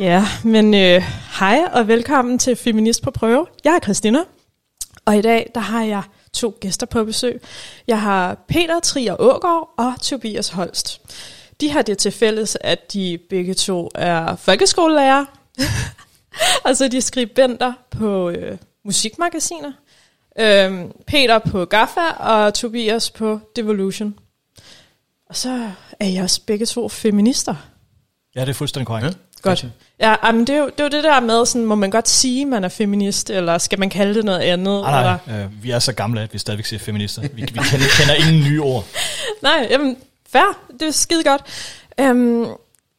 [0.00, 1.02] Ja, men øh,
[1.38, 3.46] hej og velkommen til Feminist på prøve.
[3.64, 4.18] Jeg er Christina,
[5.04, 6.02] og i dag der har jeg
[6.32, 7.42] to gæster på besøg.
[7.86, 11.00] Jeg har Peter Trier Ågaard og Tobias Holst.
[11.60, 15.24] De har det til fælles, at de begge to er folkeskolelærer.
[16.68, 19.72] altså de er skribenter på øh, musikmagasiner.
[20.38, 24.18] Øhm, Peter på GAFA og Tobias på Devolution.
[25.28, 27.54] Og så er jeg også begge to feminister.
[28.34, 29.06] Ja, det er fuldstændig korrekt.
[29.06, 29.29] Ja.
[29.42, 29.66] Godt.
[30.00, 32.08] Ja, men det er, jo, det er jo det der med, sådan, må man godt
[32.08, 34.80] sige, man er feminist, eller skal man kalde det noget andet?
[34.82, 35.44] Nej, nej, eller?
[35.44, 37.22] øh, vi er så gamle, at vi stadigvæk siger feminister.
[37.22, 37.62] Vi, vi kender,
[37.98, 38.84] kender ingen nye ord.
[39.42, 39.96] Nej, jamen,
[40.28, 41.42] fair, det er skide godt.
[42.00, 42.46] Øhm,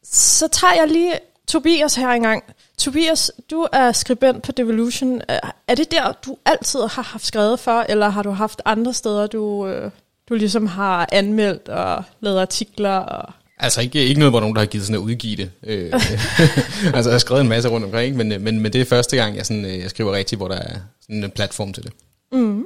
[0.03, 1.13] så tager jeg lige
[1.47, 2.43] Tobias her engang.
[2.77, 5.21] Tobias, du er skribent på Devolution.
[5.67, 9.27] Er det der, du altid har haft skrevet for, eller har du haft andre steder,
[9.27, 9.91] du, øh,
[10.29, 14.61] du ligesom har anmeldt og lavet artikler og Altså ikke, ikke noget, hvor nogen der
[14.61, 15.51] har givet sådan at udgive det.
[15.63, 15.93] Øh,
[16.95, 19.35] altså jeg har skrevet en masse rundt omkring, men, men, men det er første gang,
[19.35, 21.91] jeg, sådan, jeg skriver rigtigt, hvor der er sådan en platform til det.
[22.31, 22.65] Mm.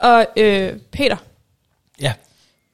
[0.00, 1.16] Og øh, Peter,
[2.00, 2.12] Ja,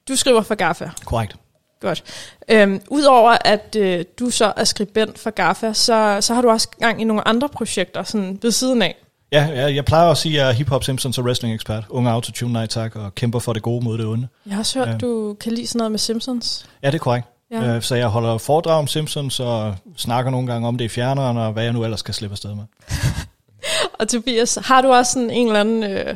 [0.08, 0.90] du skriver for GAFA.
[1.04, 1.36] korrekt.
[1.80, 2.04] Godt.
[2.48, 6.68] Øhm, Udover at øh, du så er skribent for GAFA, så, så har du også
[6.80, 8.96] gang i nogle andre projekter sådan ved siden af.
[9.32, 11.84] Ja, jeg, jeg plejer at sige, at jeg er hip-hop Simpsons og wrestling ekspert.
[11.88, 14.28] Unge autotune, nej tak, og kæmper for det gode mod det onde.
[14.46, 14.96] Jeg har også hørt, ja.
[14.96, 16.66] du kan lide sådan noget med Simpsons.
[16.82, 17.26] Ja, det er korrekt.
[17.52, 17.76] Ja.
[17.76, 21.36] Øh, så jeg holder foredrag om Simpsons og snakker nogle gange om det i fjerneren,
[21.36, 22.64] og hvad jeg nu ellers skal slippe afsted med.
[23.98, 26.14] Og Tobias, har du også sådan en eller anden, øh,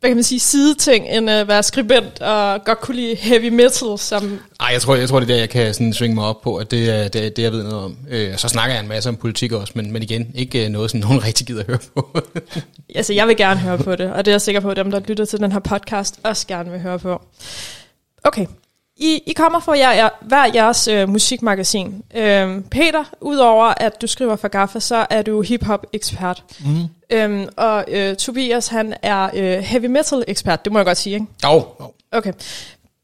[0.00, 3.98] hvad kan man sige, sideting, end at være skribent og godt kunne lide heavy metal,
[3.98, 4.40] som...
[4.60, 6.56] Ej, jeg tror, jeg tror det er der, jeg kan sådan svinge mig op på,
[6.56, 7.96] at det er det, er det jeg ved noget om.
[8.08, 10.90] Øh, så snakker jeg en masse om politik også, men, men igen, ikke øh, noget,
[10.90, 12.10] som nogen rigtig gider at høre på.
[12.94, 14.90] Altså, jeg vil gerne høre på det, og det er jeg sikker på, at dem,
[14.90, 17.22] der lytter til den her podcast, også gerne vil høre på.
[18.24, 18.46] Okay.
[18.98, 22.02] I, I kommer fra jer, jer, hver jeres øh, musikmagasin.
[22.14, 26.44] Øhm, Peter, udover at du skriver for GAFA, så er du hip-hop-ekspert.
[26.60, 26.82] Mm.
[27.10, 31.26] Øhm, og øh, Tobias, han er øh, heavy metal-ekspert, det må jeg godt sige, ikke?
[31.44, 31.92] Jo, jo.
[32.12, 32.32] Okay.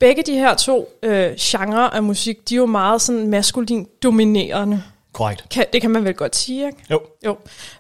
[0.00, 4.82] Begge de her to øh, genrer af musik, de er jo meget sådan maskulin dominerende.
[5.12, 5.48] Korrekt.
[5.48, 6.78] Kan, det kan man vel godt sige, ikke?
[6.90, 7.00] Jo.
[7.24, 7.36] Jo.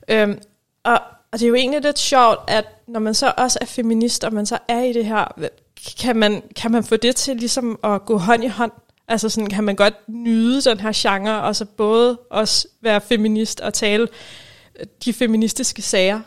[0.08, 0.38] Øhm,
[0.84, 1.00] og,
[1.32, 4.32] og det er jo egentlig lidt sjovt, at når man så også er feminist, og
[4.32, 5.48] man så er i det her,
[6.00, 8.72] kan man, kan man få det til ligesom at gå hånd i hånd?
[9.08, 13.60] Altså sådan, kan man godt nyde den her genre, og så både også være feminist
[13.60, 14.08] og tale
[14.80, 16.20] øh, de feministiske sager?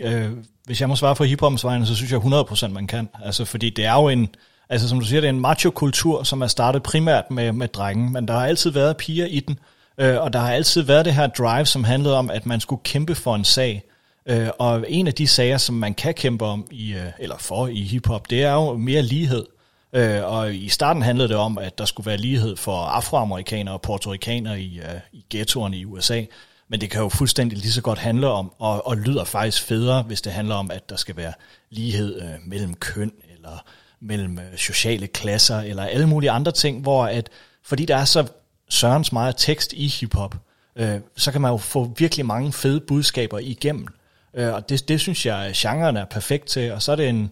[0.00, 0.30] Øh,
[0.64, 3.08] hvis jeg må svare for hiphopens vegne, så synes jeg 100% man kan.
[3.24, 4.28] Altså, fordi det er jo en,
[4.68, 8.10] altså som du siger, det er en macho-kultur, som er startet primært med, med drenge,
[8.10, 9.58] men der har altid været piger i den,
[9.98, 12.82] øh, og der har altid været det her drive, som handlede om, at man skulle
[12.84, 13.82] kæmpe for en sag.
[14.28, 17.66] Øh, og en af de sager, som man kan kæmpe om, i, øh, eller for
[17.66, 19.46] i hiphop, det er jo mere lighed.
[19.92, 23.82] Øh, og i starten handlede det om, at der skulle være lighed for afroamerikanere og
[23.82, 26.24] portorikanere i, øh, i ghettoerne i USA.
[26.68, 30.02] Men det kan jo fuldstændig lige så godt handle om, og, og lyder faktisk federe,
[30.02, 31.32] hvis det handler om, at der skal være
[31.70, 33.64] lighed øh, mellem køn, eller
[34.00, 37.28] mellem øh, sociale klasser, eller alle mulige andre ting, hvor at,
[37.64, 38.26] fordi der er så
[38.68, 40.36] sørens meget tekst i hiphop,
[40.76, 43.88] øh, så kan man jo få virkelig mange fede budskaber igennem.
[44.34, 47.08] Øh, og det, det synes jeg, at genren er perfekt til, og så er det
[47.08, 47.30] en,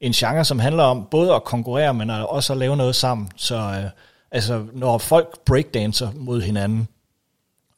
[0.00, 3.28] en genre, som handler om både at konkurrere, men også at lave noget sammen.
[3.36, 3.90] Så øh,
[4.30, 6.88] altså, når folk breakdancer mod hinanden,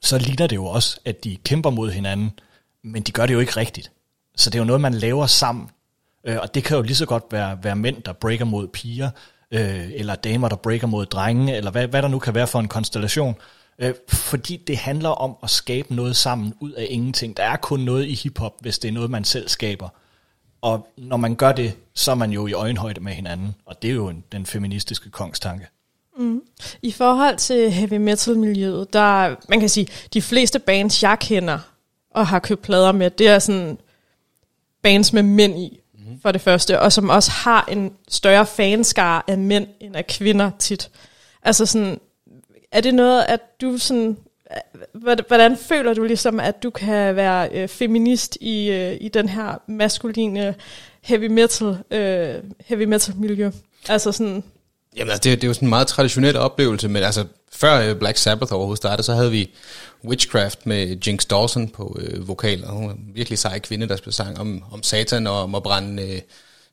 [0.02, 2.32] så ligner det jo også, at de kæmper mod hinanden,
[2.84, 3.92] men de gør det jo ikke rigtigt.
[4.36, 5.68] Så det er jo noget, man laver sammen.
[6.24, 9.10] Øh, og det kan jo lige så godt være, være mænd, der breaker mod piger,
[9.50, 12.60] øh, eller damer, der breaker mod drenge, eller hvad, hvad der nu kan være for
[12.60, 13.36] en konstellation.
[13.80, 17.36] Øh, fordi det handler om at skabe noget sammen ud af ingenting.
[17.36, 19.88] Der er kun noget i hiphop, hvis det er noget, man selv skaber.
[20.62, 23.54] Og når man gør det, så er man jo i øjenhøjde med hinanden.
[23.66, 25.66] Og det er jo en, den feministiske kongstanke.
[26.82, 31.58] I forhold til heavy metal-miljøet, der man kan sige, de fleste bands, jeg kender
[32.10, 33.78] og har købt plader med, det er sådan
[34.82, 36.20] bands med mænd i, mm-hmm.
[36.20, 40.50] for det første, og som også har en større fanskare af mænd end af kvinder
[40.58, 40.90] tit.
[41.42, 42.00] Altså sådan,
[42.72, 44.16] er det noget, at du sådan,
[44.92, 49.62] hvordan- føler du ligesom, at du kan være øh, feminist i, øh, i den her
[49.68, 50.54] maskuline
[51.02, 52.34] heavy metal, øh,
[52.66, 53.50] heavy metal miljø?
[53.88, 54.44] Altså sådan,
[54.96, 57.96] Jamen, altså, det, det er jo sådan en meget traditionel oplevelse, men altså, før øh,
[57.96, 59.50] Black Sabbath overhovedet startede, så havde vi
[60.04, 63.96] Witchcraft med Jinx Dawson på øh, vokal, og hun var en virkelig sej kvinde, der
[63.96, 66.20] spillede sang om, om satan og om at brænde øh,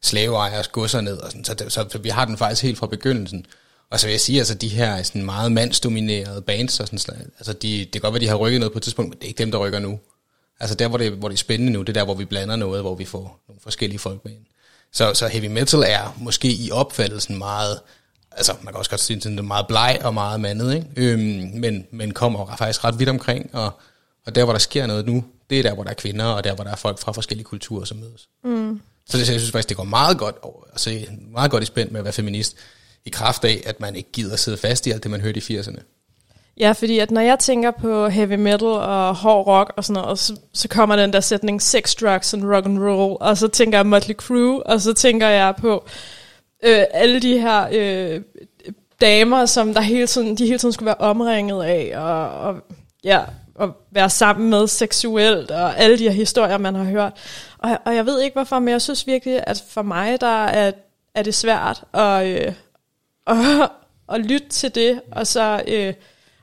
[0.01, 2.87] slaveejers godser ned, og sådan, så, det, så, så vi har den faktisk helt fra
[2.87, 3.45] begyndelsen.
[3.91, 7.53] Og så vil jeg sige, altså de her sådan meget mandsdominerede bands, og sådan, altså
[7.53, 9.27] de, det kan godt være, de har rykket noget på et tidspunkt, men det er
[9.27, 9.99] ikke dem, der rykker nu.
[10.59, 12.55] Altså der, hvor det, hvor det er spændende nu, det er der, hvor vi blander
[12.55, 14.41] noget, hvor vi får nogle forskellige folk med ind.
[14.91, 17.79] Så, så heavy metal er måske i opfattelsen meget
[18.37, 20.87] altså man kan også godt sige, at den er meget bleg og meget mandet, ikke?
[20.95, 23.79] Øhm, men, men kommer faktisk ret vidt omkring, og,
[24.25, 26.43] og der hvor der sker noget nu, det er der hvor der er kvinder, og
[26.43, 28.27] der hvor der er folk fra forskellige kulturer, som mødes.
[28.43, 28.81] Mm.
[29.09, 30.35] Så det, jeg synes faktisk, det går meget godt,
[30.71, 32.55] altså meget godt i spændt med at være feminist,
[33.07, 35.57] i kraft af, at man ikke gider sidde fast i alt det, man hørte i
[35.57, 35.81] 80'erne.
[36.59, 40.19] Ja, fordi at når jeg tænker på heavy metal og hård rock og sådan noget,
[40.19, 43.77] så, så kommer den der sætning sex, drugs and rock and roll, og så tænker
[43.77, 45.85] jeg Motley Crue, og så tænker jeg på
[46.63, 48.21] øh, alle de her øh,
[49.01, 52.55] damer, som der hele tiden, de hele tiden skulle være omringet af, og, og
[53.03, 53.21] ja,
[53.59, 57.13] at være sammen med seksuelt, og alle de her historier, man har hørt.
[57.57, 60.71] Og, og jeg ved ikke hvorfor, men jeg synes virkelig, at for mig, der er,
[61.15, 62.53] er det svært at, øh,
[63.27, 63.69] at,
[64.15, 65.63] at lytte til det, og så...
[65.67, 65.93] Øh,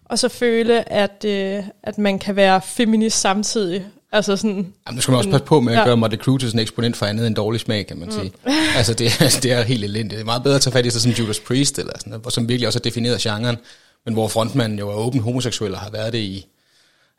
[0.04, 3.86] og så føle, at, øh, at man kan være feminist samtidig.
[4.12, 5.84] Altså sådan, Jamen, nu skal man også passe på med at ja.
[5.84, 8.32] gøre Motley Crue til sådan en eksponent for andet end dårlig smag, kan man sige.
[8.46, 8.52] Mm.
[8.76, 10.10] altså, det, det er helt elendigt.
[10.10, 12.32] Det er meget bedre at tage fat i sig som Judas Priest, eller sådan noget,
[12.32, 13.56] som virkelig også har defineret genren,
[14.04, 16.46] men hvor frontmanden jo er åben homoseksuel og har været det i,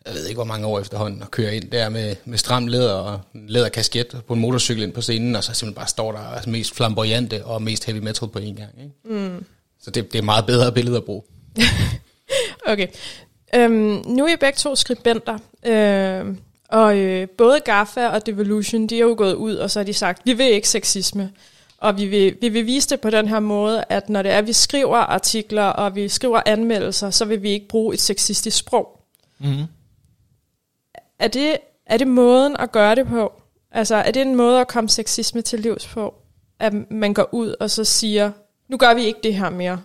[0.06, 2.94] jeg ved ikke hvor mange år efterhånden, og kører ind der med, med stram læder
[2.94, 6.50] og læderkasket på en motorcykel ind på scenen, og så simpelthen bare står der altså
[6.50, 8.72] mest flamboyante og mest heavy metal på en gang.
[8.78, 9.26] Ikke?
[9.28, 9.46] Mm.
[9.86, 11.22] Så det, det er meget bedre billede at bruge.
[12.68, 12.88] Okay.
[13.56, 16.40] Øhm, nu er I begge to skribenter, øhm,
[16.70, 19.94] og øh, både GAFA og Devolution, de er jo gået ud, og så har de
[19.94, 21.32] sagt, vi vil ikke sexisme.
[21.78, 24.38] Og vi vil, vi vil vise det på den her måde, at når det er,
[24.38, 28.58] at vi skriver artikler, og vi skriver anmeldelser, så vil vi ikke bruge et sexistisk
[28.58, 29.00] sprog.
[29.40, 29.66] Mm-hmm.
[31.20, 33.34] Er, det, er det måden at gøre det på?
[33.72, 36.14] Altså, er det en måde at komme sexisme til livs på?
[36.60, 38.32] At man går ud og så siger,
[38.68, 39.82] nu gør vi ikke det her mere.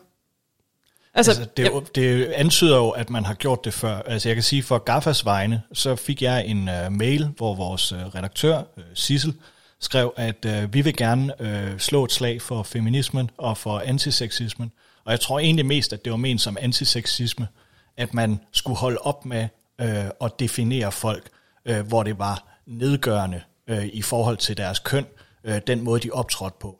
[1.14, 1.80] Altså, altså det, ja.
[1.94, 4.02] det antyder jo, at man har gjort det før.
[4.02, 7.92] Altså jeg kan sige, for Gaffas vegne, så fik jeg en uh, mail, hvor vores
[7.92, 9.34] uh, redaktør, uh, Sissel,
[9.80, 14.72] skrev, at uh, vi vil gerne uh, slå et slag for feminismen og for antiseksismen.
[15.04, 17.48] Og jeg tror egentlig mest, at det var ment som antiseksisme,
[17.96, 19.48] at man skulle holde op med
[19.82, 19.88] uh,
[20.26, 21.28] at definere folk,
[21.70, 25.06] uh, hvor det var nedgørende uh, i forhold til deres køn,
[25.48, 26.79] uh, den måde de optrådte på.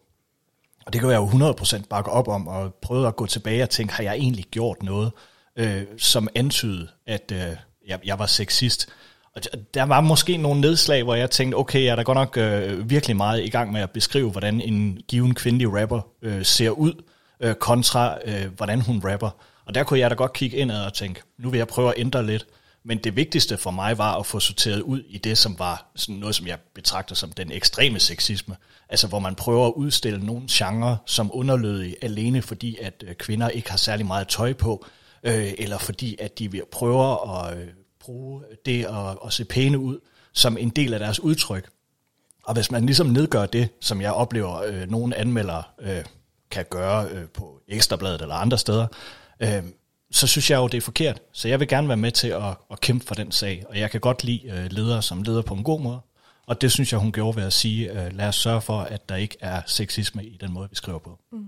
[0.87, 3.71] Og det kan jeg jo 100% bakke op om, og prøve at gå tilbage og
[3.71, 5.13] tænke, har jeg egentlig gjort noget,
[5.57, 7.57] øh, som antydede, at øh,
[7.87, 8.89] jeg, jeg var sexist?
[9.35, 9.43] Og
[9.75, 12.91] der var måske nogle nedslag, hvor jeg tænkte, okay, jeg er da godt nok øh,
[12.91, 16.93] virkelig meget i gang med at beskrive, hvordan en given kvindelig rapper øh, ser ud,
[17.41, 19.31] øh, kontra øh, hvordan hun rapper.
[19.67, 21.95] Og der kunne jeg da godt kigge indad og tænke, nu vil jeg prøve at
[21.97, 22.47] ændre lidt.
[22.85, 26.15] Men det vigtigste for mig var at få sorteret ud i det, som var sådan
[26.15, 28.57] noget, som jeg betragter som den ekstreme sexisme.
[28.89, 33.49] Altså hvor man prøver at udstille nogle genrer som underlødige alene fordi, at øh, kvinder
[33.49, 34.87] ikke har særlig meget tøj på,
[35.23, 37.69] øh, eller fordi, at de prøver at øh,
[38.01, 39.99] bruge det at, at se pæne ud
[40.33, 41.71] som en del af deres udtryk.
[42.45, 46.05] Og hvis man ligesom nedgør det, som jeg oplever, øh, nogle anmeldere øh,
[46.51, 48.87] kan gøre øh, på Ekstrabladet eller andre steder,
[49.41, 49.63] øh,
[50.11, 51.23] så synes jeg jo, det er forkert.
[51.33, 53.91] Så jeg vil gerne være med til at, at kæmpe for den sag, og jeg
[53.91, 56.01] kan godt lide øh, ledere som leder på en god måde.
[56.47, 59.09] Og det synes jeg, hun gjorde ved at sige, øh, lad os sørge for, at
[59.09, 61.19] der ikke er sexisme i den måde, vi skriver på.
[61.33, 61.47] Mm.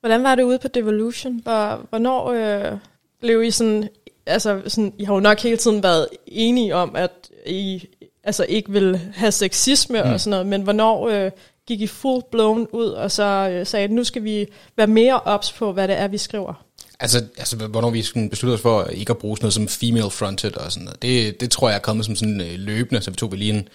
[0.00, 1.40] Hvordan var det ude på Devolution?
[1.42, 2.78] Hvornår øh,
[3.20, 3.88] blev I sådan,
[4.26, 7.88] altså sådan, I har jo nok hele tiden været enige om, at I
[8.24, 10.10] altså ikke vil have sexisme mm.
[10.10, 11.30] og sådan noget, men hvornår øh,
[11.66, 15.20] gik I full blown ud og så øh, sagde, at nu skal vi være mere
[15.20, 16.64] ops på, hvad det er, vi skriver?
[17.00, 20.56] Altså, altså hvornår vi besluttede os for ikke at bruge sådan noget som female fronted
[20.56, 23.16] og sådan noget, det, det tror jeg er kommet som sådan øh, løbende, så vi
[23.16, 23.68] tog vi lige en,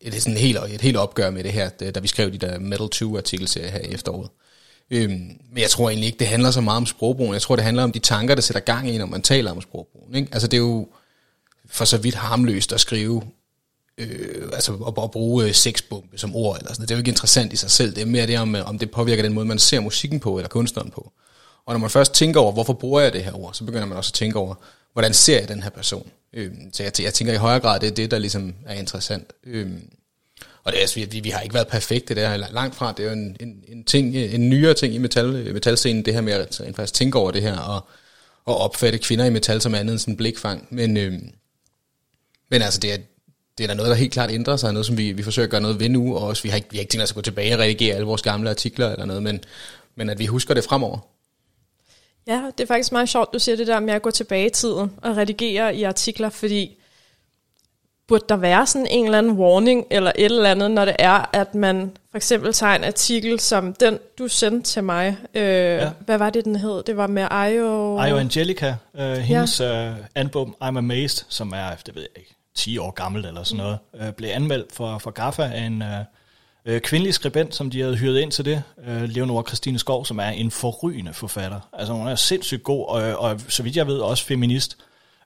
[0.00, 2.88] et, sådan helt, et helt opgør med det her, da vi skrev de der Metal
[2.88, 4.30] 2 artikelserier her i efteråret.
[4.90, 5.10] Øhm,
[5.52, 7.34] men jeg tror egentlig ikke, det handler så meget om sprogbrugen.
[7.34, 9.60] Jeg tror, det handler om de tanker, der sætter gang i, når man taler om
[9.60, 10.14] sprogbrugen.
[10.14, 10.28] Ikke?
[10.32, 10.88] Altså det er jo
[11.66, 13.22] for så vidt harmløst at skrive,
[13.98, 16.58] øh, altså at, at bruge øh, sexbombe som ord.
[16.58, 16.82] Eller sådan.
[16.82, 17.94] Det er jo ikke interessant i sig selv.
[17.94, 20.38] Det er mere det om, øh, om det påvirker den måde, man ser musikken på,
[20.38, 21.12] eller kunstneren på.
[21.66, 23.98] Og når man først tænker over, hvorfor bruger jeg det her ord, så begynder man
[23.98, 24.54] også at tænke over,
[24.92, 26.10] hvordan ser jeg den her person.
[26.32, 29.32] Øh, så jeg, jeg tænker i højere grad, det er det, der ligesom er interessant.
[29.44, 29.70] Øh,
[30.64, 32.94] og det er, altså, vi, vi har ikke været perfekte der, langt fra.
[32.96, 36.20] Det er jo en, en, en, ting, en nyere ting i metal, metalscenen, det her
[36.20, 37.86] med at altså, faktisk tænke over det her, og,
[38.44, 40.68] og opfatte kvinder i metal som andet end sådan en blikfang.
[40.70, 41.12] Men, øh,
[42.50, 42.96] men altså, det er,
[43.58, 45.50] det er der noget, der helt klart ændrer sig, noget som vi, vi forsøger at
[45.50, 47.14] gøre noget ved nu, og også, vi har ikke, vi har ikke tænkt os at
[47.14, 49.40] gå tilbage og redigere alle vores gamle artikler eller noget, men,
[49.96, 50.98] men at vi husker det fremover.
[52.26, 54.50] Ja, det er faktisk meget sjovt, du siger det der med at gå tilbage i
[54.50, 56.76] tiden og redigere i artikler, fordi
[58.08, 61.30] burde der være sådan en eller anden warning eller et eller andet, når det er,
[61.32, 65.16] at man for eksempel tager en artikel som den, du sendte til mig.
[65.34, 65.90] Øh, ja.
[66.00, 66.82] Hvad var det, den hed?
[66.82, 68.04] Det var med Io...
[68.06, 69.90] Io Angelica, øh, hendes ja.
[69.90, 73.64] øh, album I'm Amazed, som er, det ved jeg ikke, 10 år gammelt eller sådan
[73.64, 75.88] noget, øh, blev anmeldt for, for GAFA af en, øh,
[76.66, 80.18] Øh, kvindelig skribent, som de havde hyret ind til det, øh, Leonora Christine Skov, som
[80.18, 81.60] er en forrygende forfatter.
[81.72, 84.76] Altså hun er sindssygt god, og, og så vidt jeg ved også feminist.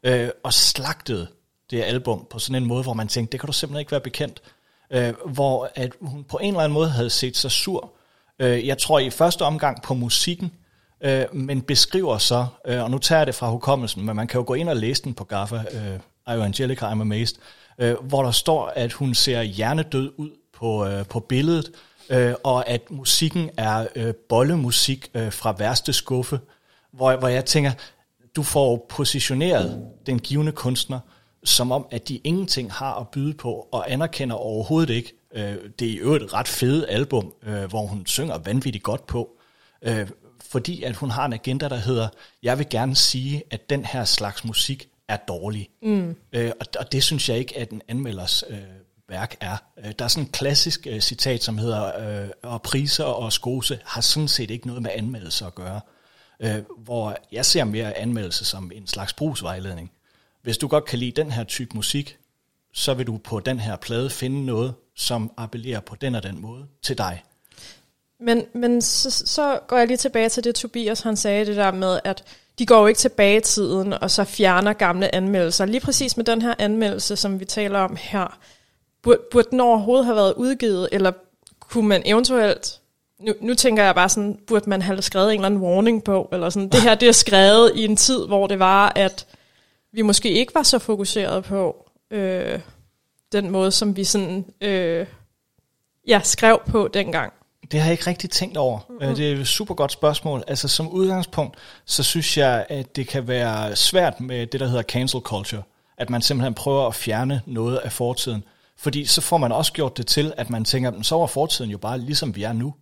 [0.02, 1.26] Øh, og slagtede
[1.70, 4.00] det album på sådan en måde, hvor man tænkte, det kan du simpelthen ikke være
[4.00, 4.42] bekendt.
[4.90, 7.92] Øh, hvor at hun på en eller anden måde havde set sig sur.
[8.38, 10.52] Øh, jeg tror i første omgang på musikken,
[11.00, 14.38] øh, men beskriver så, øh, og nu tager jeg det fra hukommelsen, men man kan
[14.38, 17.36] jo gå ind og læse den på Gaffa, øh, I Angelica, I'm Amazed,
[17.78, 21.70] øh, hvor der står, at hun ser hjernedød ud på, øh, på billedet,
[22.10, 26.40] øh, og at musikken er øh, bollemusik øh, fra værste skuffe,
[26.92, 27.72] hvor, hvor jeg tænker,
[28.36, 31.00] du får positioneret den givende kunstner,
[31.44, 35.12] som om, at de ingenting har at byde på, og anerkender overhovedet ikke.
[35.34, 39.28] Øh, det er jo et ret fede album, øh, hvor hun synger vanvittigt godt på,
[39.82, 40.08] øh,
[40.50, 42.08] fordi at hun har en agenda, der hedder,
[42.42, 45.68] jeg vil gerne sige, at den her slags musik er dårlig.
[45.82, 46.16] Mm.
[46.32, 48.58] Øh, og, og det synes jeg ikke, at en anmelders øh,
[49.08, 49.56] værk er.
[49.78, 53.78] Øh, der er sådan et klassisk øh, citat, som hedder, øh, og priser og skose
[53.84, 55.80] har sådan set ikke noget med anmeldelse at gøre.
[56.40, 59.90] Øh, hvor jeg ser mere anmeldelse som en slags brugsvejledning.
[60.42, 62.18] Hvis du godt kan lide den her type musik,
[62.72, 66.40] så vil du på den her plade finde noget, som appellerer på den og den
[66.40, 67.24] måde til dig.
[68.20, 71.70] Men, men så, så går jeg lige tilbage til det, Tobias han sagde, det der
[71.72, 72.24] med, at
[72.58, 75.64] de går jo ikke tilbage i tiden, og så fjerner gamle anmeldelser.
[75.64, 78.38] Lige præcis med den her anmeldelse, som vi taler om her,
[79.02, 81.12] burde, burde den overhovedet have været udgivet, eller
[81.60, 82.80] kunne man eventuelt,
[83.20, 86.28] nu, nu tænker jeg bare sådan, burde man have skrevet en eller anden warning på,
[86.32, 89.26] eller sådan, det her det er skrevet i en tid, hvor det var, at
[89.92, 92.60] vi måske ikke var så fokuseret på øh,
[93.32, 95.06] den måde, som vi sådan, øh,
[96.08, 97.32] ja, skrev på dengang.
[97.70, 98.78] Det har jeg ikke rigtig tænkt over.
[98.88, 99.14] Mm-hmm.
[99.14, 100.44] Det er et super godt spørgsmål.
[100.46, 104.82] Altså som udgangspunkt, så synes jeg, at det kan være svært med det, der hedder
[104.82, 105.62] cancel culture.
[105.98, 108.44] At man simpelthen prøver at fjerne noget af fortiden.
[108.78, 111.78] Fordi så får man også gjort det til, at man tænker, så var fortiden jo
[111.78, 112.74] bare ligesom vi er nu.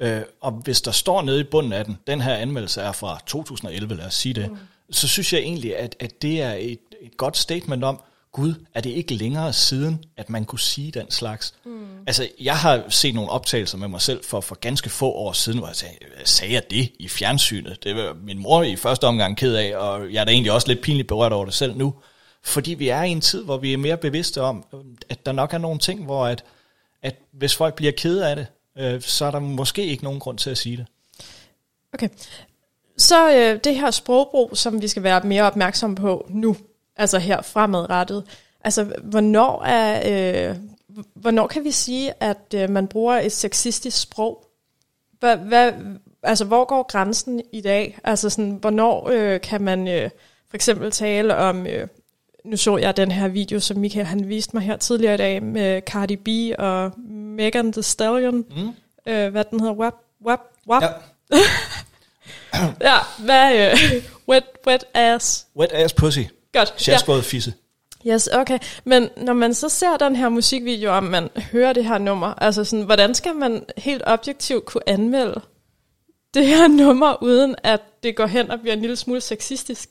[0.00, 3.20] Øh, og hvis der står nede i bunden af den, den her anmeldelse er fra
[3.26, 4.56] 2011, lad os sige det, mm.
[4.90, 8.00] så synes jeg egentlig, at, at det er et, et godt statement om,
[8.32, 11.54] Gud, er det ikke længere siden, at man kunne sige den slags?
[11.64, 11.86] Mm.
[12.06, 15.58] Altså, jeg har set nogle optagelser med mig selv for, for ganske få år siden,
[15.58, 15.94] hvor jeg sagde,
[16.24, 17.84] sagde jeg det i fjernsynet?
[17.84, 20.68] Det var min mor i første omgang ked af, og jeg er da egentlig også
[20.68, 21.94] lidt pinligt berørt over det selv nu.
[22.48, 24.64] Fordi vi er i en tid, hvor vi er mere bevidste om,
[25.08, 26.44] at der nok er nogle ting, hvor at,
[27.02, 28.46] at hvis folk bliver ked af det,
[28.78, 30.86] øh, så er der måske ikke nogen grund til at sige det.
[31.94, 32.08] Okay.
[32.96, 36.56] Så øh, det her sprogbrug, som vi skal være mere opmærksomme på nu,
[36.96, 38.24] altså her fremadrettet,
[38.64, 40.56] altså hvornår, er, øh,
[41.14, 44.44] hvornår kan vi sige, at øh, man bruger et sexistisk sprog?
[45.20, 45.72] Hvad, hvad,
[46.22, 47.98] altså hvor går grænsen i dag?
[48.04, 50.10] Altså sådan, hvornår øh, kan man øh,
[50.48, 51.66] for eksempel tale om...
[51.66, 51.88] Øh,
[52.44, 55.42] nu så jeg den her video, som Michael han viste mig her tidligere i dag,
[55.42, 56.28] med Cardi B
[56.58, 58.44] og Megan Thee Stallion.
[58.56, 59.12] Mm.
[59.12, 59.74] Øh, hvad den hedder?
[59.74, 59.94] Wap,
[60.26, 60.82] wap, wap.
[60.82, 61.38] Ja.
[62.90, 63.70] ja, hvad?
[63.72, 65.46] Øh, wet, wet ass.
[65.56, 66.20] Wet ass pussy.
[66.52, 66.74] Godt.
[66.76, 67.22] Sjaskåret ja.
[67.22, 67.54] fisse.
[68.06, 68.58] Yes, okay.
[68.84, 72.64] Men når man så ser den her musikvideo, om man hører det her nummer, altså
[72.64, 75.40] sådan, hvordan skal man helt objektivt kunne anmelde
[76.34, 79.90] det her nummer, uden at det går hen og bliver en lille smule sexistisk?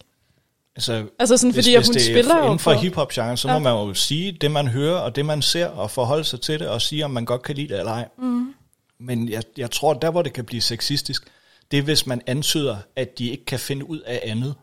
[0.78, 3.48] Altså, altså sådan, fordi hvis, hvis hun det spiller er inden for hiphop genre, så
[3.48, 3.54] ja.
[3.54, 6.60] må man jo sige det, man hører, og det, man ser, og forholde sig til
[6.60, 8.08] det, og sige, om man godt kan lide det eller ej.
[8.18, 8.54] Mm.
[9.00, 11.28] Men jeg, jeg tror, der hvor det kan blive sexistisk,
[11.72, 14.56] det er, hvis man antyder, at de ikke kan finde ud af andet,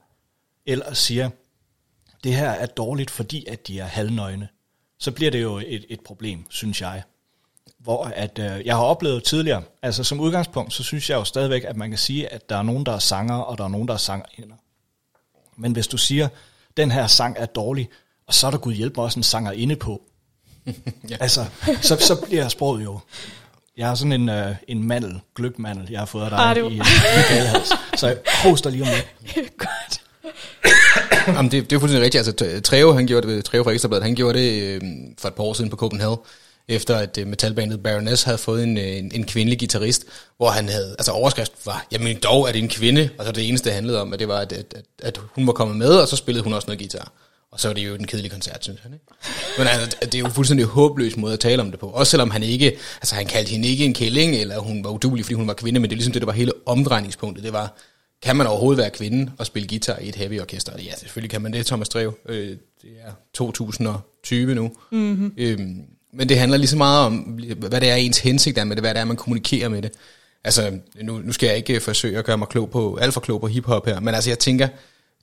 [0.67, 1.31] eller siger,
[2.25, 4.49] det her er dårligt, fordi at de er halvnøgne.
[4.99, 7.03] Så bliver det jo et, et problem, synes jeg.
[7.79, 11.65] Hvor at, øh, jeg har oplevet tidligere, altså som udgangspunkt, så synes jeg jo stadigvæk,
[11.65, 13.89] at man kan sige, at der er nogen, der er sanger, og der er nogen,
[13.89, 14.57] der er sangerinder.
[15.57, 16.29] Men hvis du siger,
[16.77, 17.89] den her sang er dårlig,
[18.27, 20.03] og så er der Gud hjælp mig også en sanger inde på,
[21.11, 21.17] ja.
[21.21, 21.45] altså,
[21.83, 22.99] så, så bliver sproget jo...
[23.77, 26.61] Jeg har sådan en, øh, en mandel, gløgmandel, jeg har fået af dig ah, i,
[26.61, 26.81] i, i
[27.97, 29.57] så jeg hoster lige om lidt.
[29.59, 30.03] Godt.
[31.27, 32.29] Jamen, det, det er fuldstændig rigtigt.
[32.29, 34.81] Altså, Treo, han gjorde det, Treo fra Ekstrabladet, han gjorde det øh,
[35.19, 36.19] for et par år siden på Copenhagen,
[36.69, 40.05] efter at øh, metalbandet Baroness havde fået en, øh, en, en kvindelig guitarist,
[40.37, 43.49] hvor han havde, altså overskrift var, jamen dog er det en kvinde, og så det
[43.49, 46.09] eneste, det handlede om, at det var, at, at, at hun var kommet med, og
[46.09, 47.13] så spillede hun også noget guitar.
[47.51, 48.93] Og så var det jo en kedelig koncert, synes han.
[48.93, 49.05] Ikke?
[49.59, 51.87] Men altså, det er jo fuldstændig håbløs måde at tale om det på.
[51.87, 55.25] Også selvom han ikke, altså han kaldte hende ikke en kælling, eller hun var udulig,
[55.25, 57.45] fordi hun var kvinde, men det er ligesom det, der var hele omdrejningspunktet.
[57.45, 57.77] Det var,
[58.23, 60.73] kan man overhovedet være kvinde og spille guitar i et heavy orkester?
[60.79, 62.15] Ja, selvfølgelig kan man det, Thomas Drev.
[62.29, 62.49] Øh,
[62.83, 64.73] det er 2020 nu.
[64.91, 65.33] Mm-hmm.
[65.37, 65.83] Øhm,
[66.15, 67.17] men det handler lige så meget om,
[67.59, 69.93] hvad det er ens hensigt er med det, hvad det er, man kommunikerer med det.
[70.45, 73.21] Altså, nu, nu skal jeg ikke øh, forsøge at gøre mig klog på, alt for
[73.21, 74.69] klog på hiphop her, men altså jeg tænker,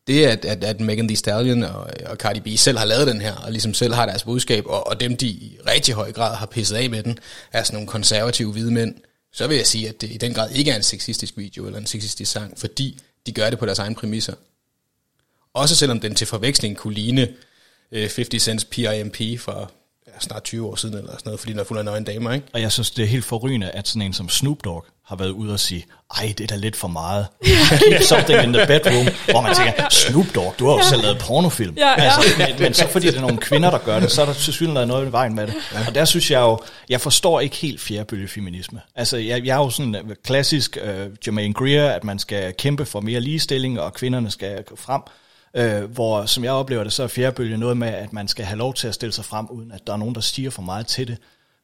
[0.07, 3.21] det at, at, at Megan Thee Stallion og, og Cardi B selv har lavet den
[3.21, 6.35] her, og ligesom selv har deres budskab, og, og dem de i rigtig høj grad
[6.35, 7.19] har pisset af med den,
[7.53, 8.95] er sådan nogle konservative hvide mænd,
[9.33, 11.79] så vil jeg sige, at det i den grad ikke er en sexistisk video eller
[11.79, 14.33] en sexistisk sang, fordi de gør det på deres egen præmisser.
[15.53, 17.27] Også selvom den til forveksling kunne ligne
[17.91, 19.71] øh, 50 Cent's PIMP fra
[20.13, 22.31] ja, snart 20 år siden, eller sådan noget, fordi den er fuld af nøgne damer,
[22.31, 22.47] ikke?
[22.53, 25.29] Og jeg synes, det er helt forrygende, at sådan en som Snoop Dogg har været
[25.29, 25.85] ude og sige,
[26.17, 27.27] ej, det er da lidt for meget.
[27.89, 29.07] Keep something in the bedroom.
[29.29, 31.73] Hvor man tænker, Snoop Dogg, du har jo selv lavet pornofilm.
[31.77, 31.93] Ja, ja.
[31.95, 34.33] Altså, men, men så fordi det er nogle kvinder, der gør det, så er der
[34.33, 35.55] selvfølgelig noget i vejen med det.
[35.87, 38.81] Og der synes jeg jo, jeg forstår ikke helt fjerdebølge feminisme.
[38.95, 40.89] Altså, jeg, jeg er jo sådan en klassisk uh,
[41.27, 45.01] Jermaine Greer, at man skal kæmpe for mere ligestilling, og kvinderne skal gå frem.
[45.53, 48.57] Øh, hvor, som jeg oplever det, så er fjerdebølge noget med, at man skal have
[48.57, 50.87] lov til at stille sig frem, uden at der er nogen, der stiger for meget
[50.87, 51.17] til det.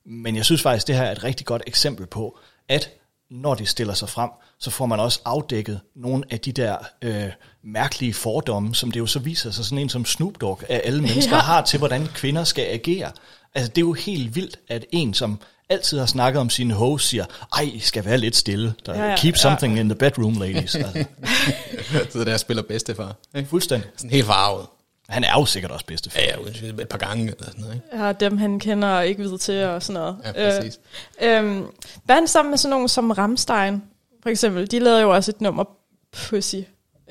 [0.06, 2.40] Men jeg synes faktisk, det her er et rigtig godt eksempel på,
[2.70, 2.90] at
[3.32, 4.30] når de stiller sig frem,
[4.60, 7.30] så får man også afdækket nogle af de der øh,
[7.64, 11.02] mærkelige fordomme, som det jo så viser sig, sådan en som Snoop Dogg, at alle
[11.08, 11.42] mennesker ja.
[11.42, 13.12] har til, hvordan kvinder skal agere.
[13.56, 15.40] Altså det er jo helt vildt, at en, som
[15.70, 17.26] altid har snakket om sine hoes, siger,
[17.58, 18.74] ej, I skal være lidt stille.
[18.86, 19.80] Der, Ja, ja, Keep something ja.
[19.80, 20.76] in the bedroom, ladies.
[20.76, 21.06] Altså,
[22.12, 23.16] så der spiller bedstefar.
[23.36, 23.50] Ikke?
[23.50, 23.90] fuldstændig.
[23.98, 24.66] Sådan helt farvet.
[25.10, 26.20] Han er jo sikkert også bedstefar.
[26.20, 26.26] Ja,
[26.64, 28.06] ja, et par gange eller sådan noget, ikke?
[28.06, 30.18] Ja, dem han kender og ikke ved til og sådan noget.
[30.26, 30.80] Ja, præcis.
[31.22, 31.44] Øh,
[32.04, 33.84] hvad er han sammen med sådan nogen som Ramstein,
[34.24, 34.72] for eksempel?
[34.72, 35.64] De lavede jo også et nummer,
[36.12, 36.56] Pussy,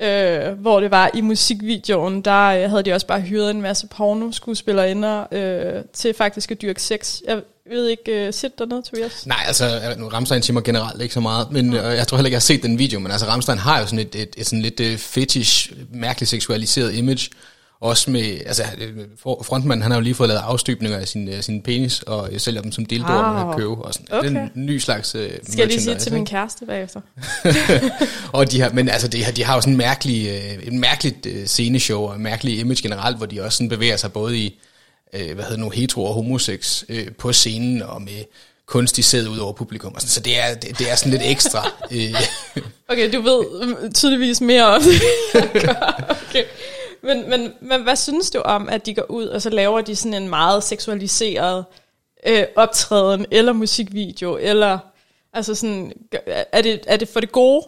[0.01, 3.87] øh, hvor det var i musikvideoen, der øh, havde de også bare hyret en masse
[3.87, 7.21] porno-skuespillerinder øh, til faktisk at dyrke sex.
[7.27, 9.25] Jeg ved ikke, øh, sit der noget, Tobias?
[9.25, 12.27] Nej, altså, nu Ramstein siger mig generelt ikke så meget, men øh, jeg tror heller
[12.27, 14.45] ikke, jeg har set den video, men altså Ramstein har jo sådan et, et, et
[14.45, 17.29] sådan lidt øh, fetish, mærkeligt seksualiseret image,
[17.81, 18.97] også med, altså øh,
[19.43, 22.39] frontmanden, han har jo lige fået lavet afstøbninger af sin, øh, sin penis, og øh,
[22.39, 23.51] sælger dem som dildoer, man Wow.
[23.51, 24.07] kan købe, og sådan.
[24.11, 24.29] Okay.
[24.29, 27.01] Det er en ny slags øh, Skal jeg lige sige til min kæreste bagefter?
[28.37, 30.79] og de har, men altså, de har, de har jo sådan en mærkelig, øh, en
[30.79, 34.37] mærkeligt øh, sceneshow og en mærkelig image generelt, hvor de også sådan bevæger sig både
[34.37, 34.59] i,
[35.13, 38.23] øh, hvad hedder nu, hetero og homosex øh, på scenen og med
[38.65, 39.93] kunstig sæd ud over publikum.
[39.93, 40.09] Og sådan.
[40.09, 41.71] Så det er, det, det er sådan lidt ekstra.
[42.89, 43.45] Okay, du ved
[43.83, 45.01] øh, tydeligvis mere om det,
[45.33, 45.75] jeg
[46.29, 46.43] okay.
[47.03, 49.95] Men, men, men hvad synes du om, at de går ud, og så laver de
[49.95, 51.65] sådan en meget seksualiseret
[52.27, 54.79] øh, optræden, eller musikvideo, eller
[55.33, 55.91] altså sådan,
[56.51, 57.67] er det, er det for det gode?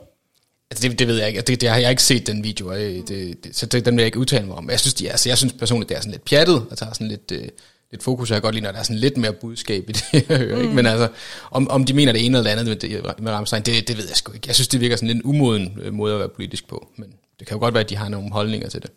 [0.72, 1.42] altså det, det ved jeg ikke.
[1.42, 3.96] Det, det, har jeg har ikke set den video, øh, det, det, så det, den
[3.96, 4.70] vil jeg ikke udtale mig om.
[4.70, 6.94] Jeg synes, de, er- altså, jeg synes personligt, det er sådan lidt pjattet, og tager
[6.94, 7.48] sådan lidt, øh,
[7.92, 8.30] lidt fokus.
[8.30, 10.56] Jeg kan godt lide, når der er sådan lidt mere budskab i det, jeg hører.
[10.56, 10.62] Mm.
[10.62, 10.74] Ikke?
[10.74, 11.08] Men altså,
[11.52, 13.98] om, om de mener det ene eller det andet med, det, med Ramstein, det, det
[13.98, 14.48] ved jeg sgu ikke.
[14.48, 16.88] Jeg synes, det virker sådan lidt en umoden øh, måde at være politisk på.
[16.98, 18.92] Men det kan jo godt være, at de har nogle holdninger til det.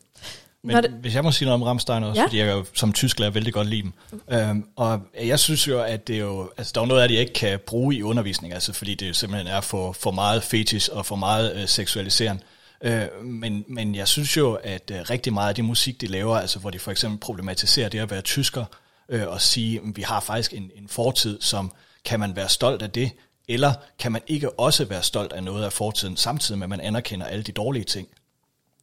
[0.64, 2.26] Men Når det, hvis jeg må sige noget om Rammstein også, Ja.
[2.26, 3.92] fordi jeg jo som tysklærer vældig godt lide dem.
[4.32, 7.14] Øhm, og jeg synes jo, at det er jo, altså der er noget af det,
[7.14, 10.42] jeg ikke kan bruge i undervisning, altså fordi det jo simpelthen er for, for meget
[10.42, 12.42] fetish og for meget øh, seksualiserende.
[12.84, 16.36] Øh, men, men jeg synes jo, at øh, rigtig meget af det musik, de laver,
[16.36, 18.64] altså hvor de for eksempel problematiserer det at være tysker,
[19.08, 21.72] øh, og sige, at vi har faktisk en, en fortid, som
[22.04, 23.10] kan man være stolt af det,
[23.48, 26.80] eller kan man ikke også være stolt af noget af fortiden, samtidig med at man
[26.80, 28.08] anerkender alle de dårlige ting.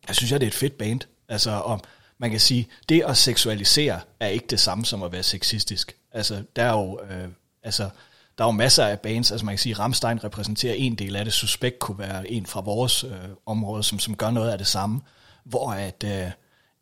[0.09, 0.99] Jeg synes, at det er et fedt band.
[1.29, 1.81] Altså, om
[2.17, 5.95] man kan sige, det at seksualisere er ikke det samme som at være sexistisk.
[6.11, 7.27] Altså, der er jo, øh,
[7.63, 7.89] altså,
[8.37, 11.25] der er jo masser af bands, altså man kan sige, Ramstein repræsenterer en del af
[11.25, 13.11] det, Suspekt kunne være en fra vores øh,
[13.45, 15.01] område, som, som gør noget af det samme,
[15.43, 16.31] hvor at, øh,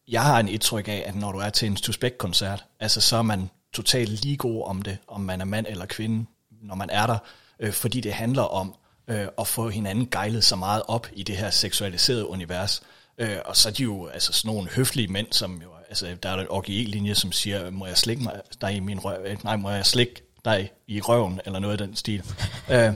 [0.08, 3.22] jeg har en indtryk af, at når du er til en Suspekt-koncert, altså så er
[3.22, 6.26] man totalt lige god om det, om man er mand eller kvinde,
[6.62, 7.18] når man er der,
[7.60, 8.76] øh, fordi det handler om
[9.08, 12.82] øh, at få hinanden gejlet så meget op i det her seksualiserede univers.
[13.20, 16.30] Øh, og så er de jo altså sådan nogle høflige mænd, som jo, altså der
[16.30, 19.56] er en OGE-linje, som siger, må jeg slikke mig dig i min røv, øh, nej,
[19.56, 20.14] må jeg slikke
[20.46, 22.24] dig i røven, eller noget af den stil.
[22.72, 22.90] øh,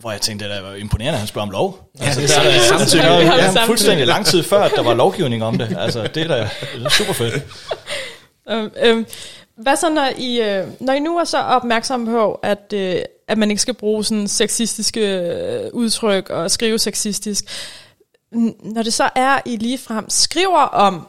[0.00, 1.90] hvor jeg tænkte, det var imponerende, at han spørger om lov.
[2.00, 3.66] Altså, det er Vi har det ja, samtidig.
[3.66, 5.76] fuldstændig lang tid før, at der var lovgivning om det.
[5.78, 7.42] Altså, det er da det er super fedt.
[8.50, 9.06] Øhm, øhm,
[9.56, 12.96] hvad så, når I, øh, når I nu er så opmærksomme på, at, øh,
[13.28, 17.44] at man ikke skal bruge sådan sexistiske udtryk og skrive sexistisk,
[18.62, 21.06] når det så er, I ligefrem skriver om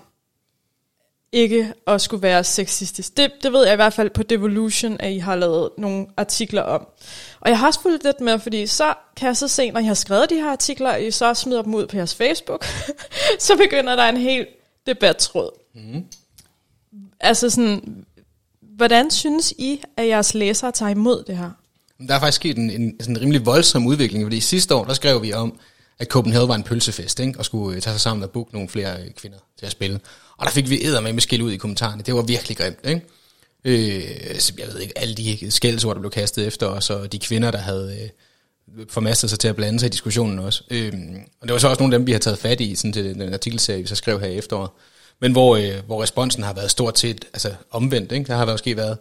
[1.34, 3.18] ikke at skulle være sexistisk.
[3.18, 6.62] Det, det ved jeg i hvert fald på Devolution, at I har lavet nogle artikler
[6.62, 6.88] om.
[7.40, 9.84] Og jeg har også fulgt lidt med, fordi så kan jeg så se, når I
[9.84, 12.66] har skrevet de her artikler, og I så smider dem ud på jeres Facebook,
[13.40, 14.48] så begynder der en helt
[14.88, 15.52] debattråd.
[15.76, 16.06] Mm.
[17.20, 18.06] Altså sådan,
[18.62, 21.52] hvordan synes I, at jeres læsere tager imod det her?
[22.08, 25.22] Der er faktisk sket en, en sådan rimelig voldsom udvikling, fordi sidste år, der skrev
[25.22, 25.60] vi om,
[26.04, 27.40] at Copenhagen var en pølsefest, ikke?
[27.40, 30.00] og skulle øh, tage sig sammen og booke nogle flere øh, kvinder til at spille.
[30.38, 32.04] Og der fik vi æder med med skæld ud i kommentarerne.
[32.04, 33.02] Det var virkelig grimt, ikke?
[33.66, 37.20] Øh, så jeg ved ikke, alle de skældsord, der blev kastet efter os, og de
[37.20, 38.10] kvinder, der havde, øh,
[38.90, 40.64] formastet sig til at blande sig i diskussionen også.
[40.70, 40.94] Øh,
[41.42, 43.06] og det var så også nogle af dem, vi har taget fat i sådan til
[43.06, 44.70] den artikelserie, vi så skrev her i efteråret.
[45.22, 48.12] Men hvor, øh, hvor responsen har været stort set altså omvendt.
[48.12, 48.28] Ikke?
[48.28, 48.98] Der har måske været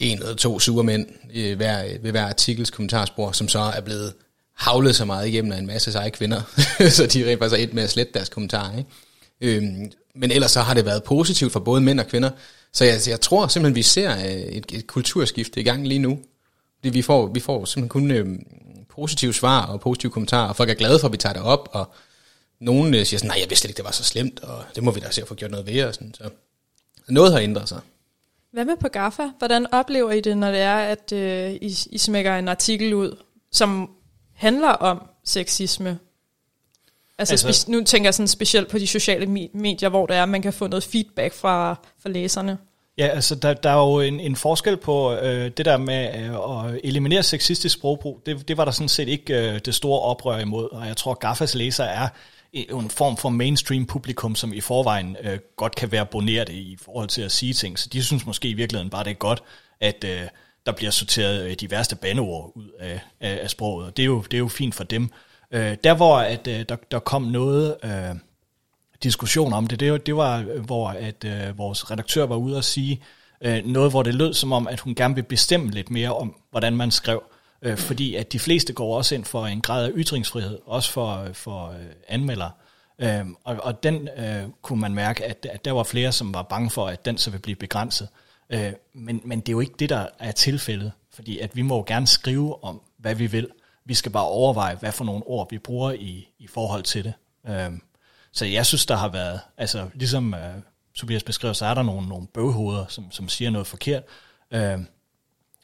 [0.00, 4.12] en eller to sure mænd øh, hver, ved hver artikels kommentarspor, som så er blevet
[4.56, 6.42] havlet så meget igennem af en masse seje kvinder,
[6.96, 8.78] så de rent faktisk er et med at slette deres kommentarer.
[8.78, 8.90] Ikke?
[9.40, 12.30] Øhm, men ellers så har det været positivt for både mænd og kvinder.
[12.72, 16.18] Så jeg, jeg tror simpelthen, vi ser øh, et, et kulturskifte i gang lige nu.
[16.84, 18.38] Det, vi, får, vi får simpelthen kun øh,
[18.90, 21.68] positive svar og positive kommentarer, og folk er glade for, at vi tager det op,
[21.72, 21.94] og
[22.60, 24.90] nogen øh, siger sådan, nej, jeg vidste ikke, det var så slemt, og det må
[24.90, 25.84] vi da se at få gjort noget ved.
[25.84, 26.30] Og sådan, så
[27.08, 27.80] noget har ændret sig.
[28.52, 29.22] Hvad med på GAFA?
[29.38, 33.16] Hvordan oplever I det, når det er, at øh, I, I smækker en artikel ud,
[33.52, 33.90] som
[34.34, 35.98] handler om sexisme?
[37.18, 40.42] Altså, altså nu tænker jeg sådan specielt på de sociale medier, hvor der er, man
[40.42, 42.58] kan få noget feedback fra, fra læserne.
[42.98, 46.74] Ja, altså der, der er jo en, en forskel på øh, det der med øh,
[46.74, 48.22] at eliminere sexistisk sprogbrug.
[48.26, 51.14] Det, det var der sådan set ikke øh, det store oprør imod, og jeg tror,
[51.14, 52.08] Gaffas læser er
[52.52, 57.08] en form for mainstream publikum, som i forvejen øh, godt kan være boneret i forhold
[57.08, 57.78] til at sige ting.
[57.78, 59.42] Så de synes måske i virkeligheden bare, det er godt,
[59.80, 60.20] at øh,
[60.66, 63.86] der bliver sorteret øh, de værste bandeord ud af, af, af sproget.
[63.86, 65.10] Og det er, jo, det er jo fint for dem.
[65.50, 68.14] Øh, der hvor at, øh, der, der kom noget øh,
[69.02, 72.64] diskussion om det, det, det var, øh, hvor at, øh, vores redaktør var ude og
[72.64, 73.02] sige
[73.40, 76.36] øh, noget, hvor det lød som om, at hun gerne vil bestemme lidt mere om,
[76.50, 77.22] hvordan man skrev
[77.62, 81.24] øh, fordi at de fleste går også ind for en grad af ytringsfrihed, også for,
[81.24, 82.50] øh, for øh, anmeldere.
[82.98, 86.42] Øh, og, og den øh, kunne man mærke, at, at der var flere, som var
[86.42, 88.08] bange for, at den så vil blive begrænset.
[88.12, 88.23] Øh,
[88.54, 91.84] Øh, men, men det er jo ikke det, der er tilfældet, fordi at vi må
[91.84, 93.48] gerne skrive om, hvad vi vil.
[93.84, 97.12] Vi skal bare overveje, hvad for nogle ord vi bruger i, i forhold til det.
[97.48, 97.72] Øh,
[98.32, 100.54] så jeg synes, der har været, altså ligesom øh,
[100.94, 104.02] Tobias beskrev, så er der nogle, nogle bøvhoveder, som, som siger noget forkert.
[104.50, 104.78] Øh,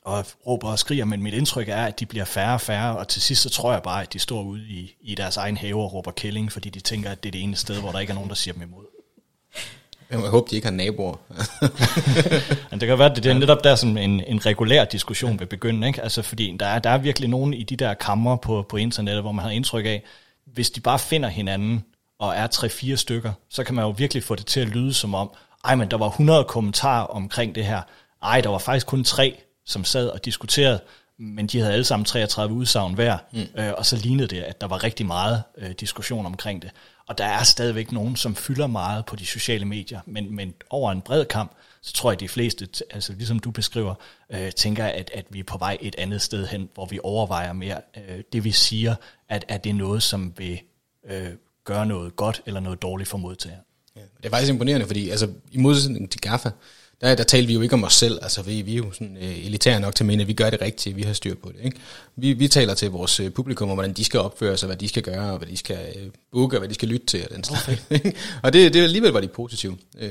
[0.02, 3.08] og råber og skriger, men mit indtryk er, at de bliver færre og færre, og
[3.08, 5.82] til sidst så tror jeg bare, at de står ude i, i deres egen have
[5.82, 8.10] og råber kælling, fordi de tænker, at det er det ene sted, hvor der ikke
[8.10, 8.84] er nogen, der siger dem imod.
[10.10, 11.16] Jeg håber, de ikke har naboer.
[12.70, 15.86] det kan være, at det er netop der, som en, en regulær diskussion vil begynde.
[15.86, 16.02] Ikke?
[16.02, 19.22] Altså, fordi der er, der er virkelig nogen i de der kammer på, på internettet,
[19.22, 20.02] hvor man har indtryk af,
[20.46, 21.84] hvis de bare finder hinanden,
[22.20, 25.14] og er tre-fire stykker, så kan man jo virkelig få det til at lyde som
[25.14, 25.30] om,
[25.64, 27.82] ej, men der var 100 kommentarer omkring det her.
[28.22, 30.80] Ej, der var faktisk kun tre, som sad og diskuterede,
[31.18, 33.46] men de havde alle sammen 33 udsagn hver, mm.
[33.58, 36.70] øh, og så lignede det, at der var rigtig meget øh, diskussion omkring det.
[37.10, 40.92] Og der er stadigvæk nogen, som fylder meget på de sociale medier, men, men over
[40.92, 43.94] en bred kamp, så tror jeg, at de fleste, altså ligesom du beskriver,
[44.30, 47.52] øh, tænker, at, at vi er på vej et andet sted hen, hvor vi overvejer
[47.52, 48.94] mere øh, det, vi siger,
[49.28, 50.60] at, at det er noget, som vil
[51.10, 51.28] øh,
[51.64, 53.62] gøre noget godt eller noget dårligt for modtageren.
[53.96, 56.50] Ja, det er faktisk imponerende, fordi altså, i modsætning til GAFA,
[57.00, 59.16] der, der taler vi jo ikke om os selv, altså vi, vi er jo sådan
[59.16, 61.52] uh, elitære nok til at mene, at vi gør det rigtigt, vi har styr på
[61.52, 61.64] det.
[61.64, 61.76] Ikke?
[62.16, 64.88] Vi, vi taler til vores uh, publikum om, hvordan de skal opføre sig, hvad de
[64.88, 67.36] skal gøre, og hvad de skal uh, booke, og hvad de skal lytte til, og
[67.36, 67.68] den slags.
[67.90, 68.12] Okay.
[68.42, 69.76] og det, det alligevel var de positive.
[69.94, 70.08] Uh,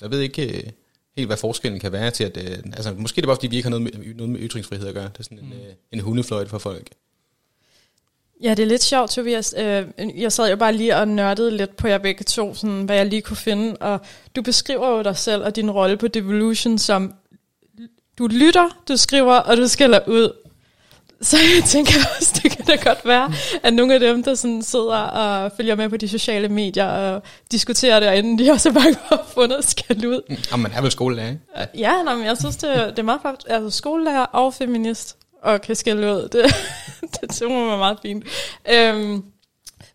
[0.00, 0.70] jeg ved ikke uh,
[1.16, 3.56] helt, hvad forskellen kan være til, at uh, altså, måske det er bare, fordi vi
[3.56, 5.08] ikke har noget med, noget med ytringsfrihed at gøre.
[5.12, 5.52] Det er sådan mm.
[5.52, 6.88] en, uh, en hundefløjt for folk.
[8.42, 9.54] Ja, det er lidt sjovt, Tobias.
[9.58, 9.84] Øh,
[10.16, 13.06] jeg sad jo bare lige og nørdede lidt på jer begge to, sådan, hvad jeg
[13.06, 13.76] lige kunne finde.
[13.76, 14.00] Og
[14.36, 17.14] du beskriver jo dig selv og din rolle på Devolution som,
[18.18, 20.32] du lytter, du skriver, og du skælder ud.
[21.20, 24.62] Så jeg tænker også, det kan da godt være, at nogle af dem, der sådan
[24.62, 28.72] sidder og følger med på de sociale medier og diskuterer det, inden de også er
[28.72, 30.36] bare for få noget skæld ud.
[30.50, 31.42] Jamen, man er vel skolelærer, ikke?
[31.74, 35.60] Ja, nej, men jeg synes, det, det er meget faktisk, altså skolelærer og feminist og
[35.60, 36.28] kan skælde ud.
[36.32, 36.44] Det,
[37.20, 38.24] det synes jeg var meget fint.
[38.70, 39.24] Øhm,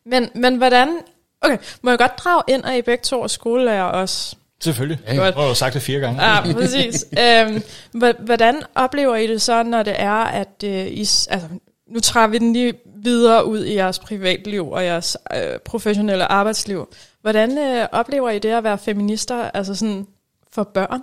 [0.05, 0.97] men, men hvordan...
[1.41, 4.35] Okay, må jeg godt drage ind, at I begge to er skolelærer også?
[4.62, 4.99] Selvfølgelig.
[5.07, 6.23] Ja, jeg har sagt det fire gange.
[6.23, 7.05] Ja, præcis.
[7.19, 7.63] øhm,
[8.19, 10.99] hvordan oplever I det så, når det er, at øh, I...
[10.99, 11.47] Altså,
[11.88, 16.93] nu træder vi den lige videre ud i jeres privatliv og jeres øh, professionelle arbejdsliv.
[17.21, 20.07] Hvordan øh, oplever I det at være feminister, altså sådan
[20.51, 21.01] for børn?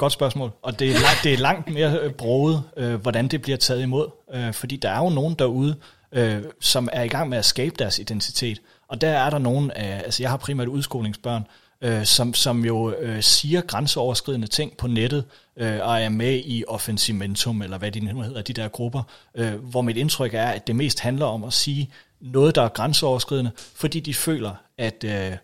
[0.00, 0.50] Godt spørgsmål.
[0.62, 3.82] Og det er, langt, det er langt mere øh, broget, øh, hvordan det bliver taget
[3.82, 4.06] imod.
[4.34, 5.76] Øh, fordi der er jo nogen derude,
[6.12, 8.60] øh, som er i gang med at skabe deres identitet.
[8.88, 11.46] Og der er der nogen af, altså jeg har primært udskolingsbørn,
[11.80, 15.24] øh, som, som jo øh, siger grænseoverskridende ting på nettet,
[15.56, 19.02] øh, og er med i Offensimentum, eller hvad de nu hedder, de der grupper,
[19.34, 22.68] øh, hvor mit indtryk er, at det mest handler om at sige noget, der er
[22.68, 25.36] grænseoverskridende, fordi de føler, at øh,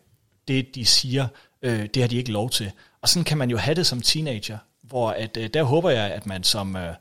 [0.49, 1.27] det, de siger,
[1.63, 2.73] øh, det har de ikke lov til.
[3.07, 6.11] Og sådan kan man jo have det som teenager, hvor at, øh, der håber jeg,
[6.11, 6.95] at man som øh,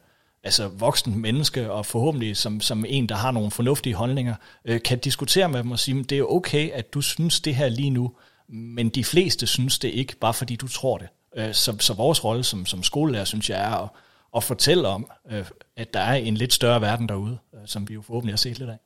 [0.43, 4.99] altså voksen menneske, og forhåbentlig som, som en, der har nogle fornuftige holdninger, øh, kan
[4.99, 8.11] diskutere med dem og sige, det er okay, at du synes det her lige nu,
[8.47, 11.07] men de fleste synes det ikke, bare fordi du tror det.
[11.35, 13.89] Øh, så, så vores rolle som, som skolelærer, synes jeg, er at,
[14.35, 17.93] at fortælle om, øh, at der er en lidt større verden derude, øh, som vi
[17.93, 18.77] jo forhåbentlig har set lidt af.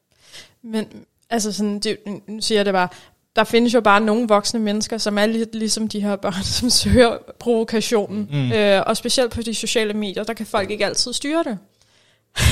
[0.62, 2.88] Men altså sådan, det, nu siger jeg det bare,
[3.35, 6.69] der findes jo bare nogle voksne mennesker, som er lidt ligesom de her børn, som
[6.69, 8.29] søger provokationen.
[8.31, 8.51] Mm.
[8.51, 11.57] Øh, og specielt på de sociale medier, der kan folk ikke altid styre det.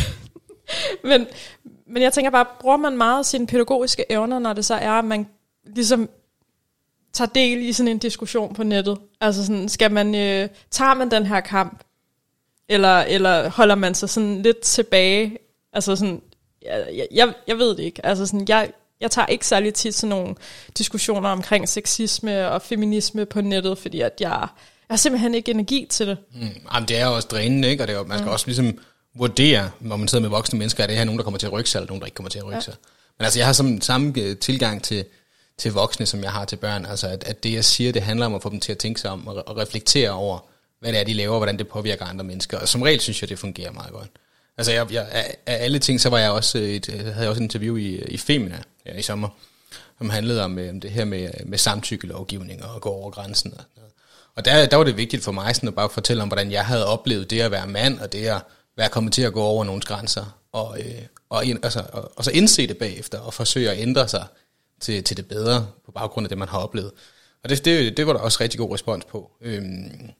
[1.09, 1.27] men,
[1.87, 5.05] men jeg tænker bare, bruger man meget sine pædagogiske evner, når det så er, at
[5.05, 5.27] man
[5.75, 6.09] ligesom
[7.13, 8.97] tager del i sådan en diskussion på nettet?
[9.21, 11.83] Altså sådan, skal man, øh, tager man den her kamp?
[12.69, 15.37] Eller, eller holder man sig sådan lidt tilbage?
[15.73, 16.21] Altså sådan,
[16.61, 18.05] jeg, jeg, jeg ved det ikke.
[18.05, 20.35] Altså sådan, jeg, jeg tager ikke særlig tit sådan nogle
[20.77, 24.47] diskussioner omkring sexisme og feminisme på nettet, fordi at jeg, jeg
[24.89, 26.17] har simpelthen ikke energi til det.
[26.33, 27.83] Mm, jamen, det er jo også drænende, ikke?
[27.83, 28.33] Og det er jo, man skal mm.
[28.33, 28.79] også ligesom
[29.15, 31.53] vurdere, når man sidder med voksne mennesker, er det her nogen, der kommer til at
[31.53, 32.61] rykke sig, eller nogen, der ikke kommer til at rykke ja.
[32.61, 32.73] sig.
[33.17, 35.05] Men altså, jeg har som, samme øh, tilgang til,
[35.57, 36.85] til voksne, som jeg har til børn.
[36.85, 39.01] Altså, at, at det, jeg siger, det handler om at få dem til at tænke
[39.01, 40.39] sig om og, og reflektere over,
[40.79, 42.59] hvad det er, de laver, og hvordan det påvirker andre mennesker.
[42.59, 44.09] Og som regel synes jeg, det fungerer meget godt.
[44.57, 47.43] Altså, jeg, jeg, af, alle ting, så var jeg også et, havde jeg også et
[47.43, 49.29] interview i, i Femina ja, i sommer,
[49.97, 53.11] som handlede om, øh, om det her med, øh, med samtykkelovgivning og at gå over
[53.11, 53.53] grænsen.
[53.57, 53.63] Og,
[54.35, 56.65] og der, der var det vigtigt for mig sådan at bare fortælle om, hvordan jeg
[56.65, 58.41] havde oplevet det at være mand, og det at
[58.77, 62.31] være kommet til at gå over nogens grænser, og, øh, og, altså, og, og så
[62.31, 64.25] indse det bagefter, og forsøge at ændre sig
[64.79, 66.91] til, til det bedre, på baggrund af det, man har oplevet.
[67.43, 69.31] Og det, det, det var der også rigtig god respons på.
[69.41, 70.11] Øhm,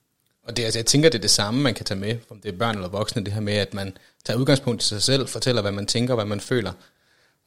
[0.44, 2.54] og det, altså, jeg tænker, det er det samme, man kan tage med, om det
[2.54, 5.62] er børn eller voksne, det her med, at man tager udgangspunkt i sig selv, fortæller,
[5.62, 6.72] hvad man tænker, hvad man føler,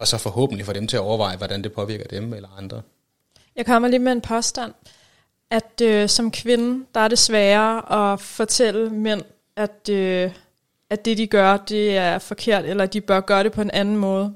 [0.01, 2.83] og så forhåbentlig får dem til at overveje, hvordan det påvirker dem eller andre.
[3.57, 4.73] Jeg kommer lige med en påstand,
[5.51, 9.23] at øh, som kvinde, der er det sværere at fortælle mænd,
[9.57, 10.33] at, øh,
[10.91, 13.97] at det de gør, det er forkert, eller de bør gøre det på en anden
[13.97, 14.35] måde.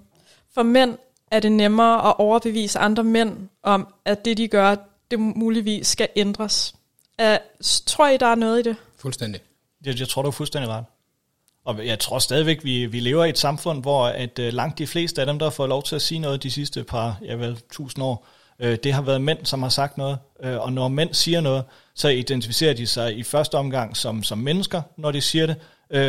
[0.54, 0.98] For mænd
[1.30, 4.76] er det nemmere at overbevise andre mænd om, at det de gør,
[5.10, 6.74] det muligvis skal ændres.
[7.22, 7.36] Uh,
[7.86, 8.76] tror I, der er noget i det?
[8.96, 9.40] Fuldstændig.
[9.84, 10.84] Jeg, jeg tror, du er fuldstændig ret.
[11.64, 14.86] Og jeg tror stadigvæk, vi, vi lever i et samfund, hvor at øh, langt de
[14.86, 17.34] fleste af dem, der har fået lov til at sige noget de sidste par, ja
[17.34, 18.26] vel, tusind år,
[18.58, 20.18] øh, det har været mænd, som har sagt noget.
[20.42, 24.38] Øh, og når mænd siger noget, så identificerer de sig i første omgang som, som
[24.38, 25.56] mennesker, når de siger det.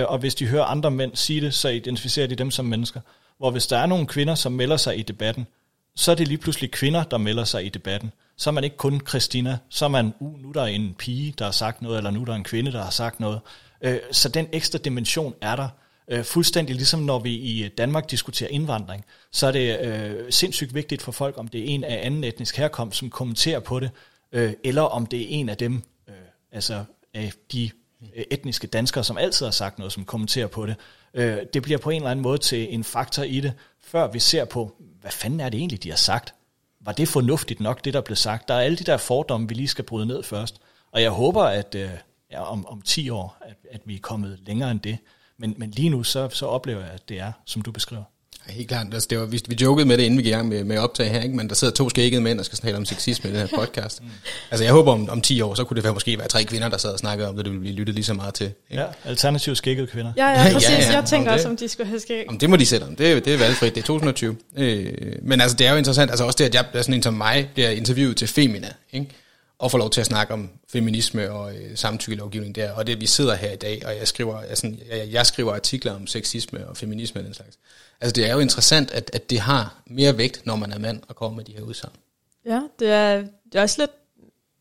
[0.08, 3.00] Og hvis de hører andre mænd sige det, så identificerer de dem som mennesker.
[3.38, 5.48] Hvor hvis der er nogle kvinder, som melder sig i debatten,
[5.96, 8.78] så er det lige pludselig kvinder, der melder sig i debatten så er man ikke
[8.78, 11.98] kun Christina, så er man, uh, nu er der en pige, der har sagt noget,
[11.98, 13.40] eller nu er der en kvinde, der har sagt noget.
[13.82, 15.70] Øh, så den ekstra dimension er der.
[16.08, 21.02] Øh, fuldstændig ligesom når vi i Danmark diskuterer indvandring, så er det øh, sindssygt vigtigt
[21.02, 23.90] for folk, om det er en af anden etnisk herkomst, som kommenterer på det,
[24.32, 26.16] øh, eller om det er en af dem, øh,
[26.52, 26.84] altså
[27.14, 27.70] af de
[28.16, 30.76] øh, etniske danskere, som altid har sagt noget, som kommenterer på det.
[31.14, 34.20] Øh, det bliver på en eller anden måde til en faktor i det, før vi
[34.20, 36.34] ser på, hvad fanden er det egentlig, de har sagt?
[36.86, 38.48] var det fornuftigt nok, det der blev sagt?
[38.48, 40.62] Der er alle de der fordomme, vi lige skal bryde ned først.
[40.92, 41.90] Og jeg håber, at øh,
[42.32, 44.98] ja, om, om 10 år, at, at vi er kommet længere end det.
[45.38, 48.04] Men, men lige nu, så, så oplever jeg, at det er, som du beskriver.
[48.48, 48.94] Ja, helt klart.
[48.94, 50.78] Altså, det var, vi, vi jokede med det, inden vi gik i gang med, med
[50.78, 51.36] optag her, ikke?
[51.36, 54.02] men der sidder to skækkede mænd, der skal tale om sexisme i den her podcast.
[54.02, 54.10] mm.
[54.52, 56.70] Altså jeg håber, om, om 10 år, så kunne det være, måske være tre kvinder,
[56.70, 58.52] der sad og snakkede om det, det ville blive lyttet lige så meget til.
[58.70, 58.84] Ikke?
[58.84, 60.14] Ja, alternativt skækkede kvinder.
[60.18, 60.70] Ja, ja, præcis.
[60.70, 60.96] ja, ja.
[60.96, 62.26] Jeg tænker også, om de skulle have skæg.
[62.30, 62.96] Om det må de sætte om.
[62.96, 63.76] Det, er, det er valgfrit.
[63.76, 64.36] Det er 2020.
[64.58, 66.12] Øh, men altså, det er jo interessant.
[66.12, 68.68] Altså også det, at jeg, sådan en som mig, bliver interviewet til Femina.
[68.94, 69.08] Ikke?
[69.60, 72.72] Og få lov til at snakke om feminisme og øh, samtykkelovgivning der.
[72.72, 74.58] Og det, vi sidder her i dag, og jeg skriver, jeg,
[74.90, 77.58] jeg, jeg skriver artikler om sexisme og feminisme og den slags.
[78.02, 81.02] Altså det er jo interessant, at, at det har mere vægt, når man er mand
[81.08, 81.96] og kommer med de her udsagn.
[82.46, 83.92] Ja, det er, det er også lidt,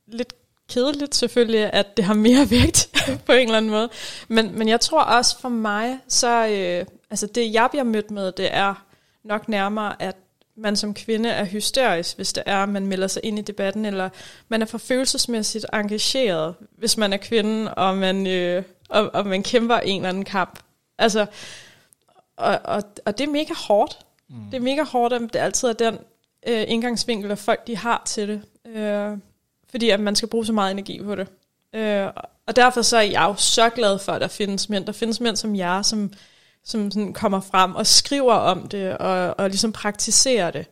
[0.06, 0.34] lidt
[0.68, 2.90] kedeligt selvfølgelig, at det har mere vægt
[3.26, 3.88] på en eller anden måde.
[4.28, 8.32] Men, men jeg tror også for mig, så øh, altså det jeg bliver mødt med,
[8.32, 8.86] det er
[9.24, 10.16] nok nærmere, at
[10.56, 13.84] man som kvinde er hysterisk, hvis det er, at man melder sig ind i debatten,
[13.84, 14.08] eller
[14.48, 19.42] man er for følelsesmæssigt engageret, hvis man er kvinde, og man, øh, og, og man
[19.42, 20.58] kæmper en eller anden kamp.
[20.98, 21.26] Altså,
[22.36, 23.98] og, og, og det er mega hårdt.
[24.28, 24.36] Mm.
[24.50, 25.98] Det er mega hårdt, at det altid er den
[26.46, 28.42] øh, indgangsvinkel, at folk de har til det.
[28.76, 29.18] Øh,
[29.70, 31.28] fordi at man skal bruge så meget energi på det.
[31.74, 32.06] Øh,
[32.46, 34.86] og derfor så er jeg jo så glad for, at der findes mænd.
[34.86, 36.12] Der findes mænd som jer, som
[36.64, 40.66] som sådan kommer frem og skriver om det, og, og ligesom praktiserer det.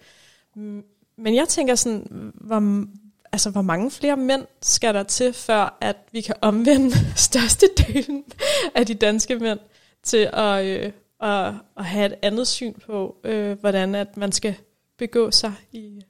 [1.17, 2.87] Men jeg tænker sådan, hvor,
[3.33, 8.25] altså, hvor mange flere mænd skal der til, før at vi kan omvende størstedelen
[8.75, 9.59] af de danske mænd
[10.03, 14.55] til at, øh, at, at have et andet syn på, øh, hvordan at man skal
[14.99, 16.03] begå sig i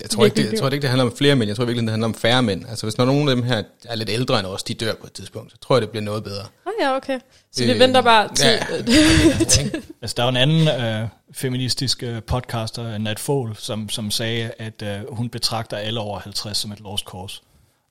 [0.00, 1.48] jeg tror, ikke, det, jeg tror ikke, det handler om flere mænd.
[1.48, 2.68] Jeg tror virkelig, det handler om færre mænd.
[2.68, 5.06] Altså, hvis der nogen af dem her, er lidt ældre end os, de dør på
[5.06, 6.42] et tidspunkt, så tror jeg, det bliver noget bedre.
[6.66, 7.20] Ah ja, okay.
[7.52, 8.46] Så øh, vi venter bare til...
[8.46, 9.78] Ja.
[10.02, 14.82] altså, der er en anden øh, feministisk øh, podcaster, Nat Fohl, som, som sagde, at
[14.82, 17.42] øh, hun betragter alle over 50 som et lost cause.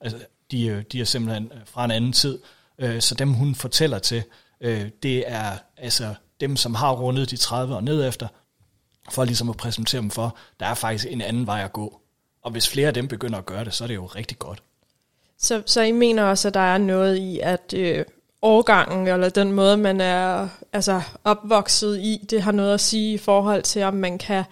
[0.02, 0.18] Altså,
[0.52, 2.40] de, øh, de er simpelthen øh, fra en anden tid.
[2.80, 4.24] Øh, så dem, hun fortæller til,
[4.62, 8.28] Øh, det er altså dem, som har rundet de 30 og ned efter,
[9.12, 12.00] for ligesom at præsentere dem for, der er faktisk en anden vej at gå.
[12.42, 14.64] Og hvis flere af dem begynder at gøre det, så er det jo rigtig godt.
[15.38, 18.06] Så, så I mener også, at der er noget i, at øh,
[18.42, 23.18] årgangen, eller den måde, man er altså, opvokset i, det har noget at sige i
[23.18, 24.44] forhold til, om man kan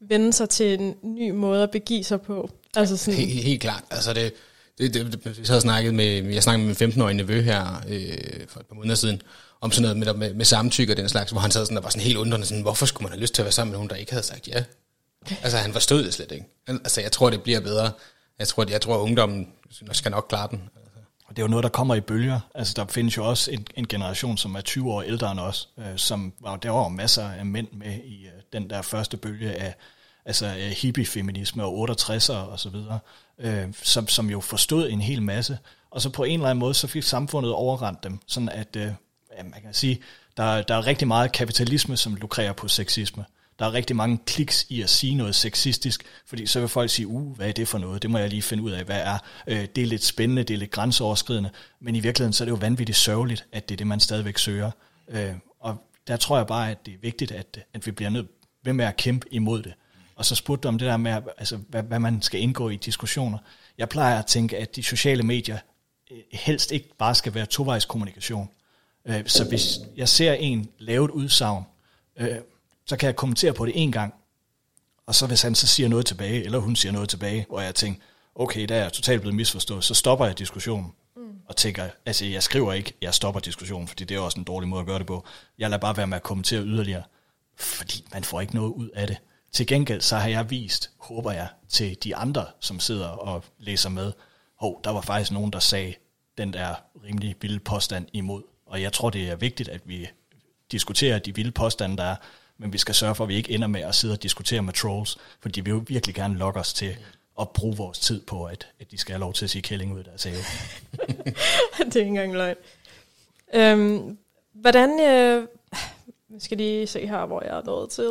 [0.00, 2.50] vende sig til en ny måde at begive sig på.
[2.76, 3.84] Altså sådan, Helt, helt klart.
[3.90, 4.32] Altså det,
[4.78, 8.46] det, det, det, jeg har snakket med, jeg snakkede med min 15-årige nevø her øh,
[8.48, 9.22] for et par måneder siden,
[9.64, 11.82] om sådan noget med, med, med samtykke og den slags, hvor han sad sådan, der
[11.82, 13.78] var sådan helt undrende, sådan, hvorfor skulle man have lyst til at være sammen med
[13.78, 14.64] nogen, der ikke havde sagt ja?
[15.42, 16.46] Altså han forstod det slet ikke.
[16.66, 17.90] Altså jeg tror, det bliver bedre.
[18.38, 19.48] Jeg tror, jeg tror ungdommen
[19.92, 20.70] skal nok klare den.
[20.76, 20.98] Altså.
[21.26, 22.40] Og det er jo noget, der kommer i bølger.
[22.54, 25.68] Altså, der findes jo også en, en generation, som er 20 år ældre end os,
[25.78, 29.52] øh, som var, der var masser af mænd med i øh, den der første bølge
[29.52, 29.74] af
[30.24, 32.98] altså, øh, hippie-feminisme og 68'er og så videre,
[33.38, 35.58] øh, som, som jo forstod en hel masse.
[35.90, 38.92] Og så på en eller anden måde, så fik samfundet overrendt dem, sådan at, øh,
[39.42, 40.00] man kan sige,
[40.36, 43.24] der, der er rigtig meget kapitalisme, som lukrerer på sexisme.
[43.58, 47.06] Der er rigtig mange kliks i at sige noget sexistisk, fordi så vil folk sige,
[47.06, 48.02] uh, hvad er det for noget?
[48.02, 49.18] Det må jeg lige finde ud af, hvad er.
[49.46, 52.50] Øh, det er lidt spændende, det er lidt grænseoverskridende, men i virkeligheden så er det
[52.50, 54.70] jo vanvittigt sørgeligt, at det er det, man stadigvæk søger.
[55.08, 58.26] Øh, og der tror jeg bare, at det er vigtigt, at, at vi bliver nødt
[58.64, 59.74] ved med at kæmpe imod det.
[60.16, 62.76] Og så spurgte du om det der med, altså, hvad, hvad man skal indgå i
[62.76, 63.38] diskussioner.
[63.78, 65.58] Jeg plejer at tænke, at de sociale medier
[66.10, 68.38] øh, helst ikke bare skal være tovejskommunikation.
[68.38, 68.63] kommunikation.
[69.26, 71.64] Så hvis jeg ser en lave et udsagn,
[72.86, 74.14] så kan jeg kommentere på det en gang,
[75.06, 77.74] og så hvis han så siger noget tilbage, eller hun siger noget tilbage, hvor jeg
[77.74, 78.00] tænker,
[78.34, 80.92] okay, der er jeg totalt blevet misforstået, så stopper jeg diskussionen.
[81.16, 81.22] Mm.
[81.48, 84.68] Og tænker, altså jeg skriver ikke, jeg stopper diskussionen, fordi det er også en dårlig
[84.68, 85.24] måde at gøre det på.
[85.58, 87.02] Jeg lader bare være med at kommentere yderligere,
[87.56, 89.16] fordi man får ikke noget ud af det.
[89.52, 93.88] Til gengæld så har jeg vist, håber jeg, til de andre, som sidder og læser
[93.88, 94.12] med,
[94.60, 95.94] hov, der var faktisk nogen, der sagde
[96.38, 98.42] den der rimelig vilde påstand imod.
[98.74, 100.08] Og jeg tror, det er vigtigt, at vi
[100.72, 102.16] diskuterer de vilde påstande, der er,
[102.58, 104.72] men vi skal sørge for, at vi ikke ender med at sidde og diskutere med
[104.72, 106.96] trolls, for de vil jo virkelig gerne lokke os til
[107.40, 109.94] at bruge vores tid på, at, at de skal have lov til at sige kælling
[109.94, 110.36] ud af deres have.
[111.84, 112.56] det er ikke engang løgn.
[113.54, 114.18] Øhm,
[114.52, 115.48] hvordan, øh,
[116.38, 118.10] skal lige se her, hvor jeg er nået til.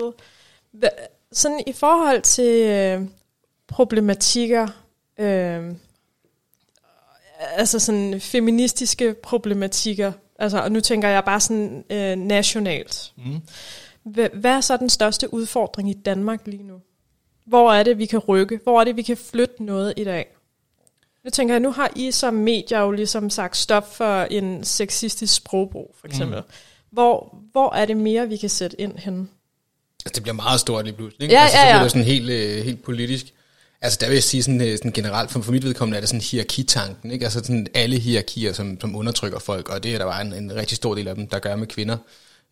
[0.72, 0.90] Hva,
[1.32, 3.02] sådan i forhold til øh,
[3.68, 4.68] problematikker,
[5.18, 5.76] øh,
[7.40, 13.12] altså sådan feministiske problematikker, altså, og nu tænker jeg bare sådan øh, nationalt.
[13.18, 13.42] Mm.
[14.34, 16.82] Hvad er så den største udfordring i Danmark lige nu?
[17.46, 18.60] Hvor er det, vi kan rykke?
[18.64, 20.28] Hvor er det, vi kan flytte noget i dag?
[21.24, 25.36] Nu tænker jeg, nu har I som medier jo ligesom sagt stop for en sexistisk
[25.36, 26.40] sprogbrug, for eksempel.
[26.40, 26.46] Mm.
[26.92, 29.30] Hvor, hvor er det mere, vi kan sætte ind hen?
[30.06, 31.24] Altså, det bliver meget stort lige pludselig.
[31.24, 31.36] Ikke?
[31.36, 31.72] Ja, altså, ja, ja.
[31.72, 33.34] Så bliver det sådan helt, øh, helt politisk.
[33.84, 36.10] Altså der vil jeg sige sådan, øh, sådan generelt, for, for mit vedkommende er det
[36.10, 37.26] sådan hierarkitanken, ikke?
[37.26, 40.56] Altså sådan alle hierarkier, som, som undertrykker folk, og det er der bare en, en
[40.56, 41.98] rigtig stor del af dem, der gør med kvinder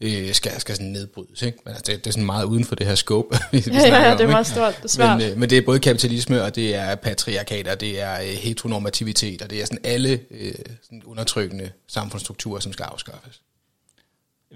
[0.02, 1.41] øh, skal, skal sådan nedbrydes.
[1.41, 1.58] Ikke?
[1.65, 4.12] Men altså, det, det er sådan meget uden for det her scope, vi, ja, ja,
[4.12, 5.17] om, det er meget stort, det er svært.
[5.17, 8.28] Men, øh, men det er både kapitalisme, og det er patriarkat, og det er øh,
[8.28, 13.41] heteronormativitet, og det er sådan alle øh, sådan undertrykkende samfundsstrukturer, som skal afskaffes.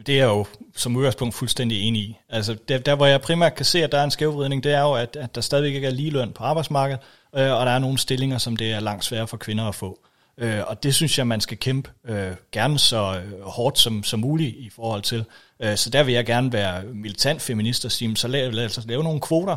[0.05, 2.17] Det er jeg jo som udgangspunkt fuldstændig enig i.
[2.29, 4.81] Altså der, der hvor jeg primært kan se, at der er en skævvridning, det er
[4.81, 7.01] jo, at, at der stadigvæk ikke er ligeløn på arbejdsmarkedet,
[7.35, 9.99] øh, og der er nogle stillinger, som det er langt sværere for kvinder at få.
[10.37, 14.19] Øh, og det synes jeg, man skal kæmpe øh, gerne så øh, hårdt som, som
[14.19, 15.25] muligt i forhold til.
[15.59, 18.79] Øh, så der vil jeg gerne være militant feminist og sige, så lad, lad os
[18.85, 19.55] lave nogle kvoter.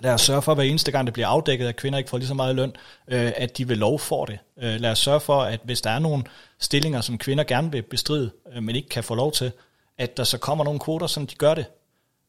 [0.00, 2.18] Lad os sørge for, at hver eneste gang det bliver afdækket, at kvinder ikke får
[2.18, 2.72] lige så meget løn,
[3.08, 4.38] øh, at de vil lov får det.
[4.58, 6.24] Øh, lad os sørge for, at hvis der er nogle
[6.58, 9.52] stillinger, som kvinder gerne vil bestride, øh, men ikke kan få lov til,
[9.98, 11.64] at der så kommer nogle kvoter, som de gør det.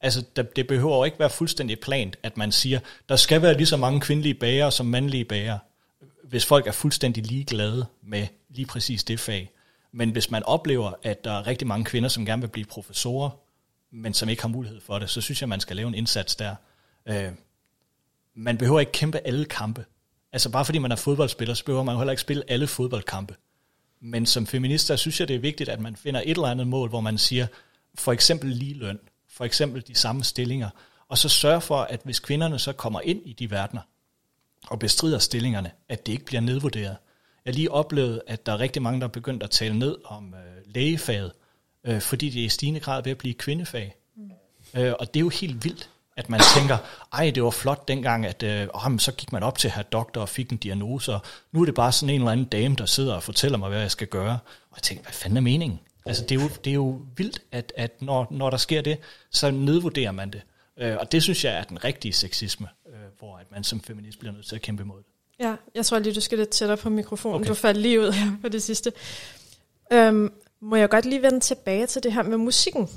[0.01, 0.23] Altså,
[0.55, 2.79] det behøver jo ikke være fuldstændig plant, at man siger,
[3.09, 5.57] der skal være lige så mange kvindelige bager som mandlige bager
[6.31, 9.51] hvis folk er fuldstændig ligeglade med lige præcis det fag.
[9.91, 13.29] Men hvis man oplever, at der er rigtig mange kvinder, som gerne vil blive professorer,
[13.91, 16.35] men som ikke har mulighed for det, så synes jeg, man skal lave en indsats
[16.35, 16.55] der.
[17.05, 17.31] Øh,
[18.35, 19.85] man behøver ikke kæmpe alle kampe.
[20.31, 23.35] Altså bare fordi man er fodboldspiller, så behøver man heller ikke spille alle fodboldkampe.
[23.99, 26.67] Men som feminist, der synes jeg, det er vigtigt, at man finder et eller andet
[26.67, 27.47] mål, hvor man siger,
[27.95, 30.69] for eksempel lige løn, for eksempel de samme stillinger,
[31.07, 33.81] og så sørge for, at hvis kvinderne så kommer ind i de verdener,
[34.67, 36.97] og bestrider stillingerne, at det ikke bliver nedvurderet.
[37.45, 40.33] Jeg lige oplevet, at der er rigtig mange, der er begyndt at tale ned om
[40.33, 41.31] øh, lægefaget,
[41.83, 43.95] øh, fordi det er i stigende grad ved at blive kvindefag.
[44.15, 44.31] Mm.
[44.81, 45.89] Øh, og det er jo helt vildt,
[46.23, 46.77] at man tænker,
[47.13, 50.21] ej, det var flot dengang, at øh, åh, så gik man op til her doktor
[50.21, 52.85] og fik en diagnose, og nu er det bare sådan en eller anden dame, der
[52.85, 54.39] sidder og fortæller mig, hvad jeg skal gøre.
[54.71, 55.79] Og jeg tænker, hvad fanden er meningen?
[56.05, 58.97] Altså, det er jo, det er jo vildt, at, at når, når der sker det,
[59.31, 60.41] så nedvurderer man det.
[60.79, 62.67] Øh, og det synes jeg er den rigtige sexisme
[63.21, 65.05] hvor at man som feminist bliver nødt til at kæmpe imod det.
[65.39, 67.35] Ja, jeg tror lige, du skal lidt tættere på mikrofonen.
[67.35, 67.49] Okay.
[67.49, 68.93] Du faldt lige ud her på det sidste.
[69.93, 72.89] Øhm, må jeg godt lige vende tilbage til det her med musikken.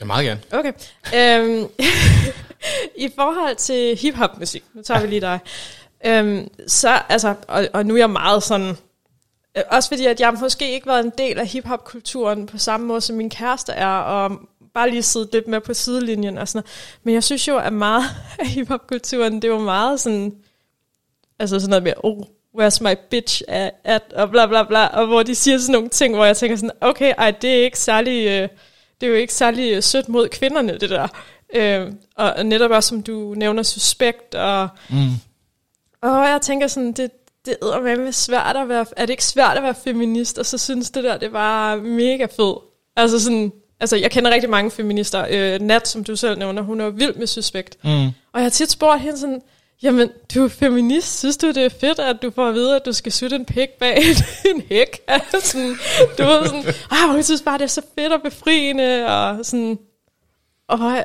[0.00, 0.40] Ja, meget gerne.
[0.52, 0.72] Okay.
[1.14, 1.68] Øhm,
[2.96, 5.38] I forhold til hip-hop-musik, nu tager vi lige dig,
[6.06, 8.76] øhm, så, altså, og, og nu er jeg meget sådan,
[9.56, 13.00] øh, også fordi, at jeg måske ikke været en del af hip-hop-kulturen på samme måde,
[13.00, 14.40] som min kæreste er, og
[14.74, 17.00] bare lige sidde lidt med på sidelinjen og sådan noget.
[17.02, 18.04] Men jeg synes jo, at meget
[18.38, 20.34] af hip-hop-kulturen, det var meget sådan,
[21.38, 22.18] altså sådan noget med, oh,
[22.58, 25.88] where's my bitch at, at og bla bla bla, og hvor de siger sådan nogle
[25.88, 28.48] ting, hvor jeg tænker sådan, okay, ej, det er ikke særlig, øh,
[29.00, 31.08] det er jo ikke særlig øh, sødt mod kvinderne, det der.
[31.54, 35.08] Øh, og, netop også, som du nævner, suspekt, og, Mm.
[36.02, 37.10] og jeg tænker sådan, det,
[37.46, 40.90] det er svært at være, er det ikke svært at være feminist, og så synes
[40.90, 42.58] det der, det var mega fedt.
[42.96, 45.26] Altså sådan, altså jeg kender rigtig mange feminister.
[45.30, 47.76] Øh, Nat, som du selv nævner, hun er jo vild med suspekt.
[47.84, 47.90] Mm.
[48.06, 49.42] Og jeg har tit spurgt hende sådan,
[49.82, 52.86] jamen, du er feminist, synes du, det er fedt, at du får at vide, at
[52.86, 53.98] du skal sutte en pik bag
[54.54, 55.00] en hæk?
[55.08, 55.76] Altså, sådan,
[56.18, 59.78] du ved sådan, ah, hun synes bare, det er så fedt og befriende, og sådan,
[60.70, 61.04] og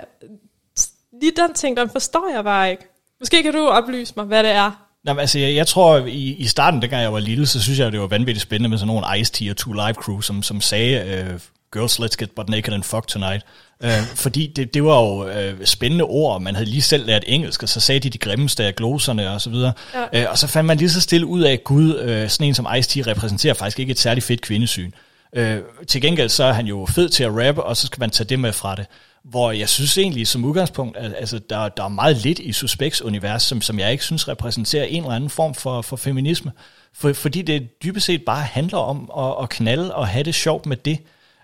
[1.22, 2.84] lige den ting, den forstår jeg bare ikke.
[3.20, 4.72] Måske kan du oplyse mig, hvad det er.
[5.07, 7.91] Jamen, altså, jeg, jeg tror, i, i starten, dengang jeg var lille, så synes jeg,
[7.91, 11.26] det var vanvittigt spændende med sådan nogle Ice-T og Two Live Crew, som, som sagde,
[11.34, 11.39] uh,
[11.74, 13.45] girls, let's get butt naked and fuck tonight.
[13.84, 17.63] Uh, fordi det, det var jo uh, spændende ord, man havde lige selv lært engelsk,
[17.63, 19.74] og så sagde de de grimmeste af gloserne og så videre.
[20.13, 20.24] Ja.
[20.24, 22.53] Uh, og så fandt man lige så stille ud af, at Gud, uh, sådan en
[22.53, 24.91] som Ice-T repræsenterer faktisk ikke et særligt fedt kvindesyn.
[25.34, 28.09] Øh, til gengæld så er han jo fed til at rappe, og så skal man
[28.09, 28.86] tage det med fra det.
[29.23, 33.01] Hvor jeg synes egentlig som udgangspunkt, at altså, der, der er meget lidt i Suspects
[33.01, 36.51] univers, som, som jeg ikke synes repræsenterer en eller anden form for, for feminisme.
[36.93, 40.65] For, fordi det dybest set bare handler om at, at knalde og have det sjovt
[40.65, 40.99] med det.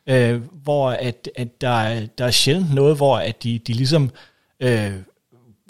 [0.07, 4.11] Øh, hvor at, at der, der er sjældent noget, hvor at de, de ligesom
[4.59, 4.91] øh,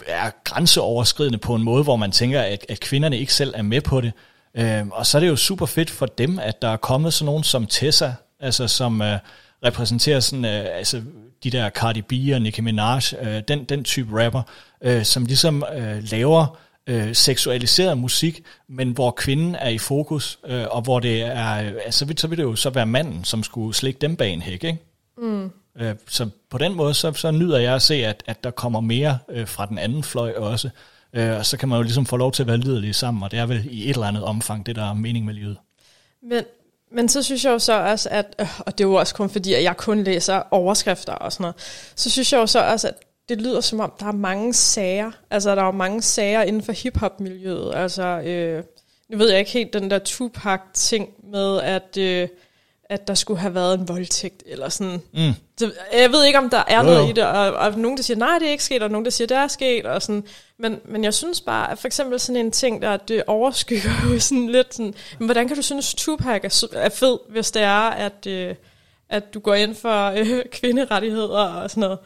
[0.06, 3.80] er grænseoverskridende på en måde, hvor man tænker, at, at kvinderne ikke selv er med
[3.80, 4.12] på det.
[4.56, 7.26] Øh, og så er det jo super fedt for dem, at der er kommet sådan
[7.26, 9.18] nogen som Tessa, altså som øh,
[9.64, 11.02] repræsenterer sådan, øh, altså
[11.44, 14.42] de der Cardi B og Nicki Minaj, øh, den, den type rapper,
[14.82, 20.64] øh, som ligesom øh, laver øh, seksualiseret musik, men hvor kvinden er i fokus, øh,
[20.70, 23.74] og hvor det er, øh, altså så vil, det jo så være manden, som skulle
[23.74, 24.78] slikke dem bag en hæk, ikke?
[25.78, 28.80] Øh, Så på den måde, så, så nyder jeg at se, at, at der kommer
[28.80, 30.70] mere øh, fra den anden fløj også.
[31.14, 33.30] Øh, og så kan man jo ligesom få lov til at være liderlige sammen, og
[33.30, 35.56] det er vel i et eller andet omfang, det der er mening med livet.
[36.22, 36.44] Men,
[36.92, 39.30] men så synes jeg jo så også, at, øh, og det er jo også kun
[39.30, 41.54] fordi, at jeg kun læser overskrifter og sådan noget,
[41.96, 42.94] så synes jeg jo så også, at
[43.28, 46.62] det lyder som om, der er mange sager, altså der er jo mange sager inden
[46.62, 48.64] for hiphop-miljøet, altså øh,
[49.10, 52.28] nu ved jeg ikke helt den der Tupac-ting med, at, øh,
[52.92, 55.02] at der skulle have været en voldtægt, eller sådan.
[55.14, 55.32] Mm.
[55.58, 57.08] Så jeg ved ikke, om der er Jo, noget jo.
[57.08, 59.10] i det, og, og nogen, der siger, nej, det er ikke sket, og nogen, der
[59.10, 60.24] siger, det er sket, og sådan.
[60.58, 64.20] Men, men jeg synes bare, at for eksempel sådan en ting, der det overskygger jo
[64.20, 67.90] sådan lidt sådan, men hvordan kan du synes, Tupac er, er fed, hvis det er,
[67.90, 68.54] at, øh,
[69.08, 71.98] at du går ind for øh, kvinderettigheder og sådan noget?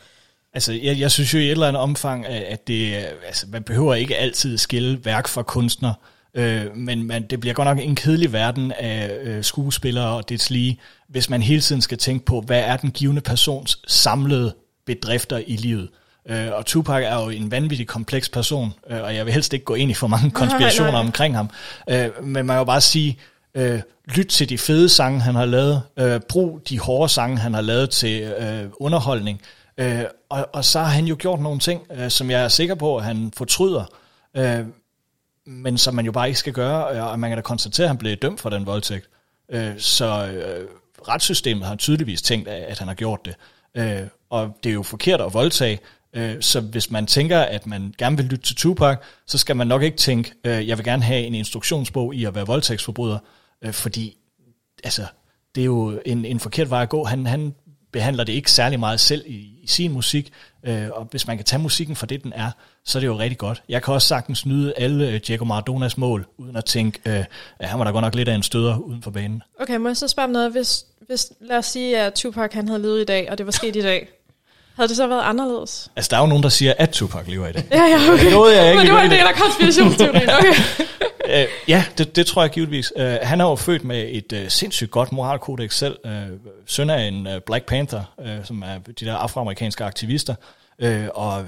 [0.54, 2.94] Altså, jeg, jeg synes jo i et eller andet omfang, at det,
[3.26, 5.92] altså, man behøver ikke altid skille værk fra kunstner,
[6.36, 10.50] øh, men man, det bliver godt nok en kedelig verden af øh, skuespillere og det
[10.50, 14.54] lige, hvis man hele tiden skal tænke på, hvad er den givende persons samlede
[14.86, 15.88] bedrifter i livet.
[16.28, 19.64] Øh, og Tupac er jo en vanvittig kompleks person, øh, og jeg vil helst ikke
[19.64, 21.00] gå ind i for mange konspirationer nej.
[21.00, 21.50] omkring ham.
[21.90, 23.18] Øh, men man jo bare sige,
[23.54, 25.82] øh, lyt til de fede sange, han har lavet.
[25.98, 29.40] Øh, brug de hårde sange, han har lavet til øh, underholdning.
[29.78, 32.74] Øh, og, og så har han jo gjort nogle ting, øh, som jeg er sikker
[32.74, 33.84] på, at han fortryder.
[34.36, 34.60] Øh,
[35.46, 37.88] men som man jo bare ikke skal gøre, øh, og man kan da konstatere, at
[37.88, 39.08] han blev dømt for den voldtægt.
[39.48, 40.68] Øh, så øh,
[41.08, 43.34] retssystemet har tydeligvis tænkt, at at han har gjort det.
[43.74, 45.78] Øh, og det er jo forkert at voldtage,
[46.12, 49.66] øh, så hvis man tænker, at man gerne vil lytte til Tupac, så skal man
[49.66, 53.18] nok ikke tænke, øh, jeg vil gerne have en instruktionsbog i at være voldtægtsforbryder,
[53.62, 54.16] øh, fordi
[54.84, 55.02] altså,
[55.54, 57.04] det er jo en, en forkert vej at gå.
[57.04, 57.54] Han, han
[57.96, 60.32] behandler det ikke særlig meget selv i, i sin musik,
[60.64, 62.50] øh, og hvis man kan tage musikken for det, den er,
[62.84, 63.62] så er det jo rigtig godt.
[63.68, 67.24] Jeg kan også sagtens nyde alle øh, Diego Maradonas mål, uden at tænke, øh,
[67.58, 69.42] at han var da godt nok lidt af en støder uden for banen.
[69.60, 70.52] Okay, må jeg så spørge om noget?
[70.52, 73.52] Hvis, hvis, lad os sige, at Tupac han havde levet i dag, og det var
[73.52, 74.08] sket i dag.
[74.76, 75.90] Havde det så været anderledes?
[75.96, 77.64] Altså, der er jo nogen, der siger, at Tupac lever i det.
[77.70, 78.30] Ja, ja, okay.
[78.30, 80.54] Noget, jeg ikke Men det var en del af konspirationsteorien, okay.
[81.30, 82.92] Øh, ja, det, det tror jeg givetvis.
[82.96, 85.96] Uh, han er jo født med et uh, sindssygt godt moralkodex selv.
[86.04, 86.10] Uh,
[86.66, 90.34] søn af en uh, Black Panther, uh, som er de der afroamerikanske aktivister,
[90.82, 91.46] uh, og uh,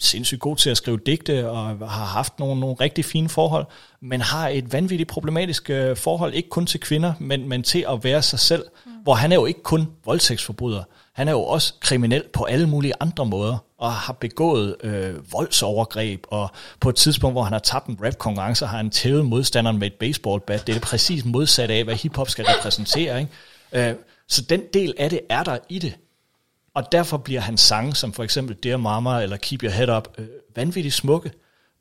[0.00, 3.66] sindssygt god til at skrive digte, og har haft nogle, nogle rigtig fine forhold,
[4.00, 8.04] men har et vanvittigt problematisk uh, forhold, ikke kun til kvinder, men, men til at
[8.04, 8.92] være sig selv, mm.
[9.02, 10.82] hvor han er jo ikke kun voldtægtsforbryder.
[11.12, 16.24] Han er jo også kriminel på alle mulige andre måder, og har begået øh, voldsovergreb,
[16.28, 16.50] og
[16.80, 19.94] på et tidspunkt, hvor han har tabt en rap-konkurrence, har han tævet modstanderen med et
[19.94, 20.66] baseballbat.
[20.66, 23.20] Det er det præcis modsatte af, hvad hiphop skal repræsentere.
[23.20, 23.90] Ikke?
[23.90, 23.94] Øh,
[24.28, 25.94] Så den del af det er der i det.
[26.74, 30.08] Og derfor bliver hans sange, som for eksempel Dear Mama eller Keep Your Head Up,
[30.18, 31.30] øh, vanvittigt smukke.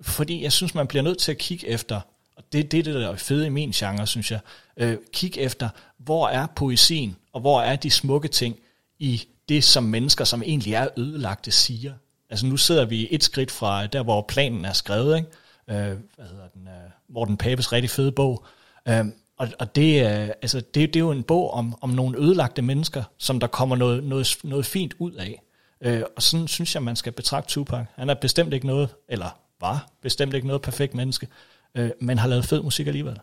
[0.01, 2.01] Fordi jeg synes, man bliver nødt til at kigge efter,
[2.37, 4.39] og det, det er det, der er fede i min genre, synes jeg,
[4.77, 8.55] øh, kig efter, hvor er poesien, og hvor er de smukke ting
[9.01, 11.93] i det, som mennesker, som egentlig er ødelagte, siger.
[12.29, 15.29] Altså nu sidder vi et skridt fra der, hvor planen er skrevet, ikke?
[15.69, 16.67] Øh, hvad hedder den?
[16.67, 18.45] Øh, Morten Papes rigtig fede bog.
[18.87, 19.05] Øh,
[19.37, 22.61] og, og det, er, altså, det, det er jo en bog om, om nogle ødelagte
[22.61, 25.41] mennesker, som der kommer noget, noget, noget fint ud af.
[25.81, 27.85] Øh, og sådan synes jeg, man skal betragte Tupac.
[27.95, 31.27] Han er bestemt ikke noget, eller var bestemt ikke noget perfekt menneske,
[31.75, 33.19] øh, men har lavet fed musik alligevel.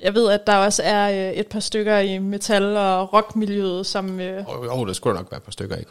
[0.00, 4.20] Jeg ved, at der også er øh, et par stykker i metal- og rockmiljøet, som...
[4.20, 5.90] Øh, Og oh, der skulle nok være et par stykker, ikke?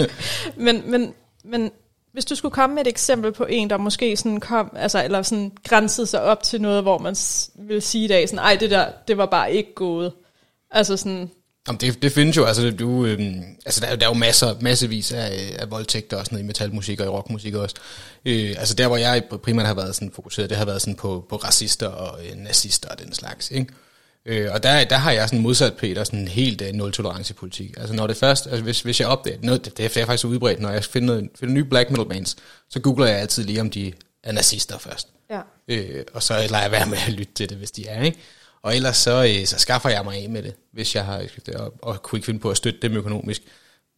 [0.64, 1.14] men, men,
[1.44, 1.70] men
[2.12, 5.22] hvis du skulle komme med et eksempel på en, der måske sådan kom, altså, eller
[5.22, 8.56] sådan grænsede sig op til noget, hvor man s- vil sige i dag, sådan, ej,
[8.60, 10.12] det der, det var bare ikke gået.
[10.70, 11.30] Altså sådan,
[11.68, 14.14] Jamen, det, det findes jo, altså, du, øhm, altså der, er jo- der er jo
[14.14, 17.74] masser, massevis af, af voldtægter også noget i metalmusik og i rockmusik også.
[18.24, 21.26] Øh, altså der, hvor jeg primært har været sådan fokuseret, det har været sådan på,
[21.28, 23.66] på racister og øh, nazister og den slags, ikke?
[24.26, 27.74] Øh, og der, der har jeg sådan modsat Peter, sådan en helt øh, nul-tolerance-politik.
[27.76, 30.60] Altså når det først, altså hvis, hvis jeg opdager noget, det, det er faktisk udbredt,
[30.60, 32.36] når jeg finder, noget, finder nye black metal bands,
[32.70, 33.92] så googler jeg altid lige, om de
[34.22, 35.08] er nazister først.
[35.30, 35.40] ja.
[35.68, 38.18] Øh, og så lader jeg være med at lytte til det, hvis de er, ikke?
[38.62, 41.74] Og ellers så, øh, så skaffer jeg mig af med det, hvis jeg har og,
[41.82, 43.42] og kunne ikke finde på at støtte dem økonomisk.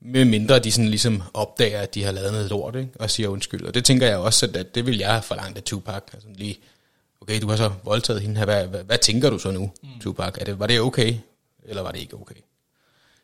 [0.01, 2.91] Med mindre de sådan ligesom opdager, at de har lavet noget lort, ikke?
[2.99, 3.67] og siger undskyld.
[3.67, 6.03] Og det tænker jeg også, at, at det vil jeg have forlangt af Tupac.
[6.13, 6.59] Altså lige,
[7.21, 9.89] okay, du har så voldtaget hende her, hvad, hvad, hvad tænker du så nu, mm.
[10.01, 10.35] Tupac?
[10.41, 11.15] Er det, var det okay,
[11.65, 12.35] eller var det ikke okay?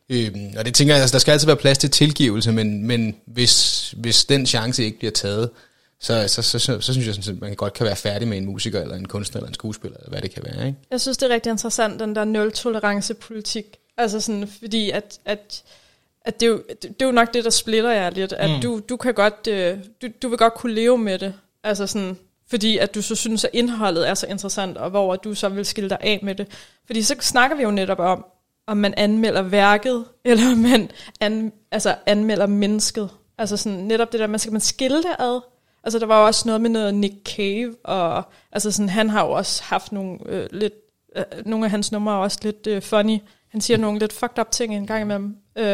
[0.09, 3.17] Øhm, og det tænker jeg, altså, der skal altid være plads til tilgivelse, men, men
[3.27, 5.51] hvis, hvis den chance ikke bliver taget,
[6.01, 8.39] så, så, så, så, så synes jeg, sådan, at man godt kan være færdig med
[8.39, 10.67] en musiker, eller en kunstner, eller en skuespiller, eller hvad det kan være.
[10.67, 10.79] Ikke?
[10.91, 13.65] Jeg synes, det er rigtig interessant, den der nul-tolerance-politik.
[13.97, 15.63] Altså sådan, fordi at, at,
[16.25, 18.33] at det, er jo, det, er jo nok det, der splitter jer lidt.
[18.33, 18.61] At mm.
[18.61, 21.35] du, du kan godt, øh, du, du vil godt kunne leve med det.
[21.65, 22.17] Altså sådan,
[22.51, 25.67] fordi at du så synes, at indholdet er så interessant, og hvor du så vil
[25.67, 26.47] skille dig af med det.
[26.87, 28.25] Fordi så snakker vi jo netop om,
[28.67, 30.91] om man anmelder værket, eller om man
[31.21, 33.11] an, altså anmelder mennesket.
[33.39, 35.41] Altså sådan, netop det der, man skal man skille det ad.
[35.85, 38.23] Altså der var jo også noget med noget Nick Cave, og
[38.53, 40.73] altså sådan, han har jo også haft nogle øh, lidt,
[41.17, 43.19] øh, nogle af hans numre er også lidt øh, funny.
[43.51, 45.37] Han siger nogle lidt fucked up ting en gang imellem.
[45.59, 45.65] Øh,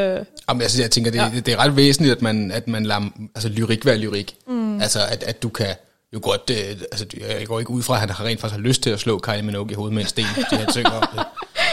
[0.49, 1.31] Jamen, altså, jeg tænker, det, Ja.
[1.47, 3.01] det er ret væsentligt, at man, at man lader
[3.35, 4.37] altså, lyrik være lyrik.
[4.49, 4.81] Mm.
[4.81, 5.67] Altså, at, at du kan
[6.13, 6.57] jo godt, øh,
[6.93, 7.07] altså,
[7.39, 9.19] jeg går ikke ud fra, at han har rent faktisk har lyst til at slå
[9.19, 11.25] Kylie Minogue i hovedet med en sten, det han synger om det.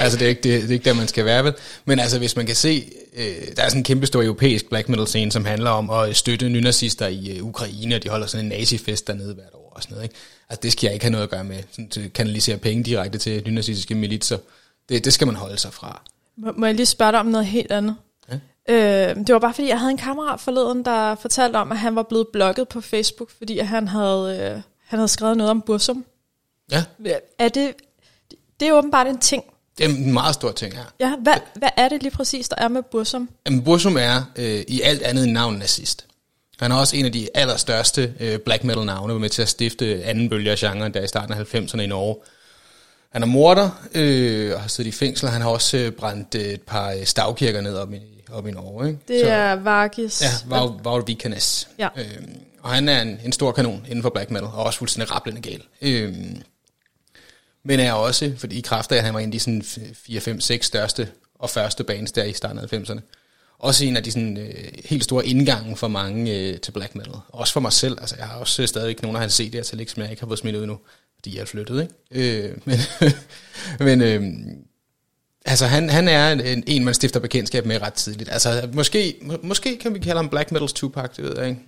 [0.04, 1.54] Altså, det er, ikke, det, det er ikke der, man skal være, vel?
[1.86, 4.90] Men altså, hvis man kan se, øh, der er sådan en kæmpe stor europæisk black
[4.90, 8.46] metal scene, som handler om at støtte nynazister i øh, Ukraine, og de holder sådan
[8.46, 10.16] en nazifest dernede hvert år og sådan noget, ikke?
[10.50, 12.84] Altså, det skal jeg ikke have noget at gøre med, sådan til at kanalisere penge
[12.84, 14.38] direkte til nynazistiske militser.
[14.90, 16.02] Det, det skal man holde sig fra.
[16.38, 17.96] må, må jeg lige spørge dig om noget helt andet?
[18.68, 19.10] Ja.
[19.10, 21.96] Øh, det var bare fordi, jeg havde en kammerat forleden, der fortalte om, at han
[21.96, 26.06] var blevet blokket på Facebook, fordi han havde, øh, han havde skrevet noget om Bursum.
[26.72, 26.84] Ja,
[27.40, 27.74] Er det,
[28.60, 29.44] det er åbenbart en ting.
[29.78, 30.84] Det er en meget stor ting her.
[31.00, 33.30] Ja, hvad, hvad er det lige præcis, der er med Bursum?
[33.46, 36.06] Jamen, Bursum er øh, i alt andet end navn nazist.
[36.60, 39.50] Han er også en af de allerstørste øh, black metal navne, var med til at
[39.50, 42.16] stifte anden bølge af genren, der i starten af 90'erne i Norge.
[43.12, 45.30] Han er morder øh, og har siddet i fængsel.
[45.30, 48.00] Han har også øh, brændt øh, et par øh, stavkirker ned op i,
[48.32, 48.88] op i Norge.
[48.88, 49.00] Ikke?
[49.08, 50.22] Det Så- er Vargis.
[50.22, 51.68] Ja, Vaul, Vaul Vikanes.
[51.80, 51.88] Ja.
[51.98, 52.30] Øhm,
[52.62, 55.42] og han er en, en stor kanon inden for black metal, og også fuldstændig rablende
[55.42, 55.62] gal.
[55.82, 56.42] Øhm,
[57.66, 60.20] men er også, fordi i kraft af, at han var en af de sådan 4,
[60.20, 63.00] 5, 6 største og første bands der i starten af 90'erne,
[63.60, 64.54] også en af de sådan, øh,
[64.86, 67.14] helt store indgange for mange øh, til black metal.
[67.30, 67.98] Også for mig selv.
[68.02, 70.28] Altså, jeg har også øh, stadigvæk nogle af hans CD'er til, som jeg ikke har
[70.28, 70.80] fået smidt ud nu,
[71.16, 72.48] fordi jeg er flyttet, ikke?
[72.48, 72.80] Øh, men
[73.80, 74.24] men øh,
[75.46, 78.30] altså, han, han er en, en, man stifter bekendtskab med ret tidligt.
[78.32, 81.62] Altså, måske, må, måske kan vi kalde ham Black Metals Tupac, det ved jeg ikke.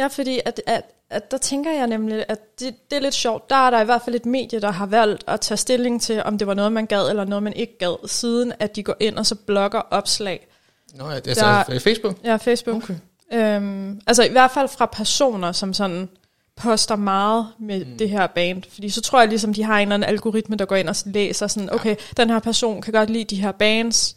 [0.00, 3.50] Ja, fordi at, at, at der tænker jeg nemlig, at det, det er lidt sjovt.
[3.50, 6.22] Der er der i hvert fald et medie, der har valgt at tage stilling til,
[6.24, 8.96] om det var noget, man gad, eller noget, man ikke gad, siden at de går
[9.00, 10.46] ind og så blogger opslag.
[10.94, 12.16] Nå, ja, altså Der- der, Facebook?
[12.24, 12.76] Ja, Facebook.
[12.76, 12.94] Okay.
[13.32, 16.08] Øhm, altså i hvert fald fra personer, som sådan
[16.56, 17.98] poster meget med mm.
[17.98, 18.62] det her band.
[18.72, 20.96] Fordi så tror jeg ligesom, de har en eller anden algoritme, der går ind og
[21.04, 24.16] læser sådan, okay, den her person kan godt lide de her bands.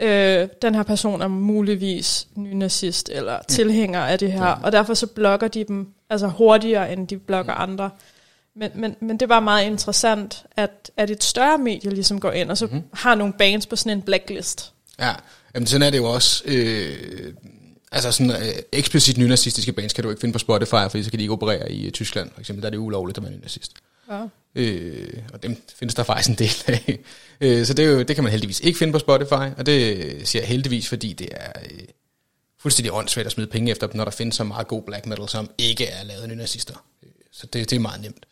[0.00, 4.44] Øh, den her person er muligvis nynazist eller tilhænger af det her.
[4.46, 7.90] Og derfor så blogger de dem altså hurtigere, end de blogger andre.
[8.56, 12.50] Men, men, men det var meget interessant, at, at et større medie ligesom går ind,
[12.50, 12.82] og så mm-hmm.
[12.92, 14.72] har nogle bands på sådan en blacklist.
[14.98, 15.12] Ja,
[15.54, 16.42] jamen sådan er det jo også.
[16.46, 17.32] Øh,
[17.92, 21.18] altså sådan øh, eksplicit nynazistiske bands kan du ikke finde på Spotify, fordi så kan
[21.18, 22.62] de ikke operere i øh, Tyskland, for eksempel.
[22.62, 23.72] Der er det ulovligt at være nynazist.
[24.10, 24.26] Ja.
[24.54, 26.98] Øh, og dem findes der faktisk en del af.
[27.40, 30.28] Øh, så det, er jo, det kan man heldigvis ikke finde på Spotify, og det
[30.28, 31.78] siger jeg heldigvis, fordi det er øh,
[32.60, 35.28] fuldstændig åndssvagt at smide penge efter dem, når der findes så meget god black metal,
[35.28, 36.84] som ikke er lavet af nynazister.
[37.02, 38.26] Øh, Så det, det er meget nemt.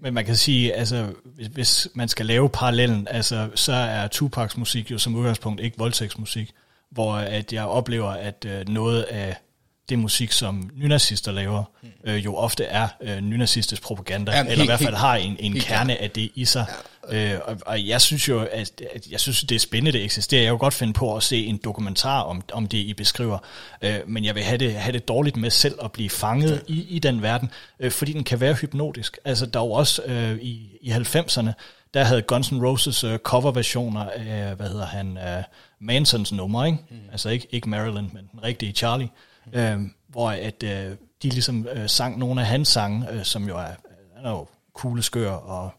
[0.00, 4.56] Men man kan sige, altså, hvis, hvis man skal lave parallellen, altså, så er Tupacs
[4.56, 6.52] musik jo som udgangspunkt ikke voldtægtsmusik,
[6.90, 9.36] hvor at jeg oplever, at øh, noget af
[9.88, 11.64] det musik, som nynazister laver,
[12.04, 15.16] øh, jo ofte er øh, nynazistisk propaganda, Jamen, ja, eller i hvert fald helt- har
[15.16, 16.66] en, en kerne af det i sig.
[17.08, 20.40] Øh, og, og jeg synes jo, at, at jeg synes, det er spændende, det eksisterer.
[20.40, 23.38] Jeg kan jo godt finde på at se en dokumentar om, om det, I beskriver,
[23.82, 26.86] øh, men jeg vil have det, have det dårligt med selv at blive fanget i,
[26.88, 29.18] i den verden, øh, fordi den kan være hypnotisk.
[29.24, 31.50] Altså, der er jo også øh, i, i 90'erne,
[31.94, 35.42] der havde Guns N' Roses øh, coverversioner af, hvad hedder han, øh,
[35.80, 36.78] Mansons nummer, ikke?
[36.90, 36.96] Mm.
[37.12, 39.12] Altså ikke, ikke Marilyn, men den rigtige Charlie, mm.
[39.52, 40.70] Øh, hvor at, øh,
[41.22, 43.68] de ligesom øh, sang nogle af hans sange, øh, som jo er,
[44.16, 45.70] han er jo kugleskør og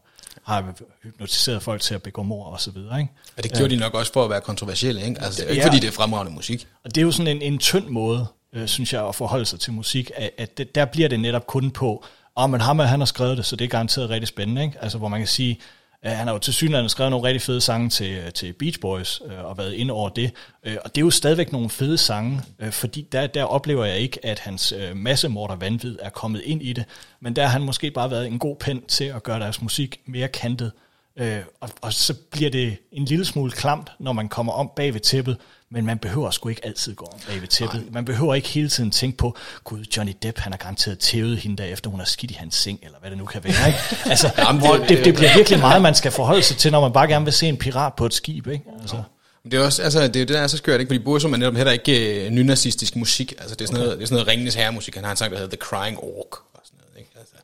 [0.42, 3.12] har hypnotiseret folk til at begå mord og så videre, ikke?
[3.36, 3.76] Og det gjorde ja.
[3.76, 5.20] de nok også for at være kontroversielle, ikke?
[5.22, 5.68] Altså, det er jo ikke Ja.
[5.68, 6.66] fordi, det er fremragende musik.
[6.84, 9.60] Og det er jo sådan en, en tynd måde, øh, synes jeg, at forholde sig
[9.60, 12.04] til musik, at, at det, der bliver det netop kun på,
[12.34, 14.78] om men ham, han har skrevet det, så det er garanteret rigtig spændende, ikke?
[14.80, 15.60] Altså, hvor man kan sige,
[16.04, 18.80] Uh, han har jo til synligheden skrevet nogle rigtig fede sange til, øh, til Beach
[18.80, 20.32] Boys, uh, og været inde over det,
[20.66, 23.98] Uh, og det er jo stadigvæk nogle fede sange, uh, fordi der, der oplever jeg
[23.98, 26.84] ikke, at hans uh, massemorder vanvid er kommet ind i det,
[27.20, 30.00] men der har han måske bare været en god pen til at gøre deres musik
[30.06, 30.72] mere kantet,
[31.18, 34.94] Øh, og, og så bliver det en lille smule klamt, når man kommer om bag
[34.94, 35.36] ved tæppet,
[35.74, 37.80] men man behøver sgu ikke altid gå om bag ved tæppet.
[37.80, 37.90] Nej.
[37.92, 41.56] Man behøver ikke hele tiden tænke på, gud, Johnny Depp, han har garanteret tævet hende
[41.62, 43.66] der, efter hun har skidt i hans seng, eller hvad det nu kan være.
[43.66, 43.78] Ikke?
[44.10, 46.92] Altså, Jamen, det- det, det bliver virkelig meget, man skal forholde sig til, når man
[46.92, 48.46] bare gerne vil se en pirat på et skib.
[48.46, 48.64] Ikke?
[48.80, 49.02] Altså,
[49.44, 50.90] Det er også, altså, det er jo det, der er så skørt, ikke?
[50.90, 53.32] Fordi Bursum er netop heller ikke øh, nynazistisk musik.
[53.38, 53.84] Altså, det er sådan okay.
[53.84, 54.94] noget, det er sådan noget Ringenes Herre-musik.
[54.94, 56.38] Han har en sang, der hedder The Crying Orc.
[56.54, 57.10] Og sådan noget, ikke?
[57.18, 57.34] Altså,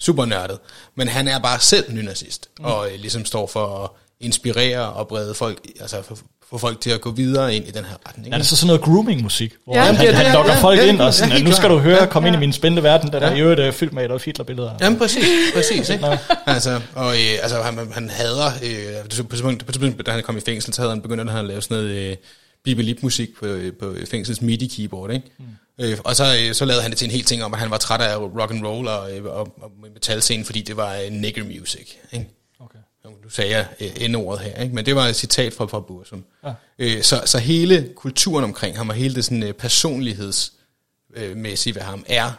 [0.00, 0.58] super nørdet.
[0.94, 2.48] Men han er bare selv nynazist.
[2.58, 2.64] Mm.
[2.64, 6.18] Og øh, ligesom står for at inspirere og brede folk, altså få,
[6.50, 8.34] få folk til at gå videre ind i den her retning.
[8.34, 10.52] er det så sådan noget grooming-musik, hvor Ja, ja, han, det er han det, lokker
[10.52, 12.36] ja, folk ja, ind ja, og sådan, ja, nu skal du høre, Ja, komme ind
[12.36, 13.36] i min spændende verden, der, der Ja.
[13.36, 14.72] i øvrigt er fyldt med Adolf Hitler-billeder.
[14.80, 15.24] Jamen præcis,
[15.54, 16.18] præcis, ikke?
[16.46, 20.22] altså, og øh, altså, han, han hader, øh, på et tidspunkt, på tidspunkt, da han
[20.22, 22.16] kom i fængsel, så havde han begyndt at lave sådan noget øh,
[22.64, 25.26] bibelip-musik på, øh, på fængsels MIDI-keyboard, ikke?
[25.38, 25.44] Mm.
[25.80, 27.70] Øh, og så, øh, så lavede han det til en hel ting om, at han
[27.70, 31.10] var træt af rock and roll og, øh, og, og metalscenen, fordi det var øh,
[31.12, 32.28] nigger music, ikke?
[32.60, 32.78] Okay.
[33.22, 34.74] Nu sagde jeg øh, N-ordet her, ikke?
[34.74, 36.24] men det var et citat fra, fra Bursum.
[36.44, 36.52] Ja.
[36.78, 42.04] Øh, så, så hele kulturen omkring ham, og hele det sådan, øh, personlighedsmæssige ved ham,
[42.08, 42.32] er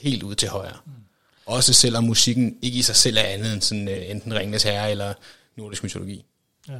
[0.00, 0.76] helt ude til højre.
[0.86, 0.92] Mm.
[1.46, 4.90] Også selvom musikken ikke i sig selv er andet end sådan, øh, enten Ringenes Herre
[4.90, 5.14] eller
[5.56, 6.24] nordisk mytologi.
[6.68, 6.78] Ja.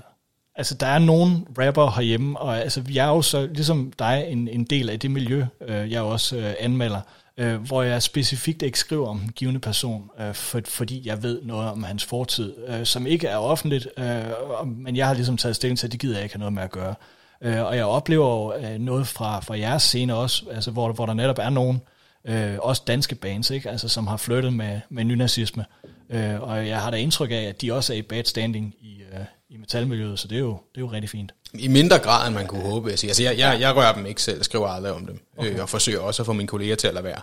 [0.56, 4.48] Altså, der er nogle rapper herhjemme, og altså, jeg er jo så, ligesom dig, en,
[4.48, 7.00] en del af det miljø, øh, jeg også øh, anmelder,
[7.38, 11.42] øh, hvor jeg specifikt ikke skriver om en givende person, øh, for, fordi jeg ved
[11.42, 15.56] noget om hans fortid, øh, som ikke er offentligt, øh, men jeg har ligesom taget
[15.56, 16.94] stilling til, at det gider jeg ikke have noget med at gøre.
[17.40, 21.06] Øh, og jeg oplever jo øh, noget fra, fra jeres scene også, altså, hvor, hvor
[21.06, 21.80] der netop er nogen,
[22.24, 23.70] øh, også danske bands, ikke?
[23.70, 25.64] Altså, som har flyttet med, med nynazisme.
[26.10, 29.02] Øh, og jeg har da indtryk af, at de også er i bad standing i,
[29.12, 31.34] øh, i metalmiljøet, så det er, jo, det er jo rigtig fint.
[31.58, 32.90] I mindre grad, end man kunne håbe.
[32.90, 33.10] Jeg, sige.
[33.10, 35.54] altså, jeg, jeg, jeg rører dem ikke selv, skriver aldrig om dem, okay.
[35.54, 37.20] øh, og forsøger også at få mine kolleger til at lade være.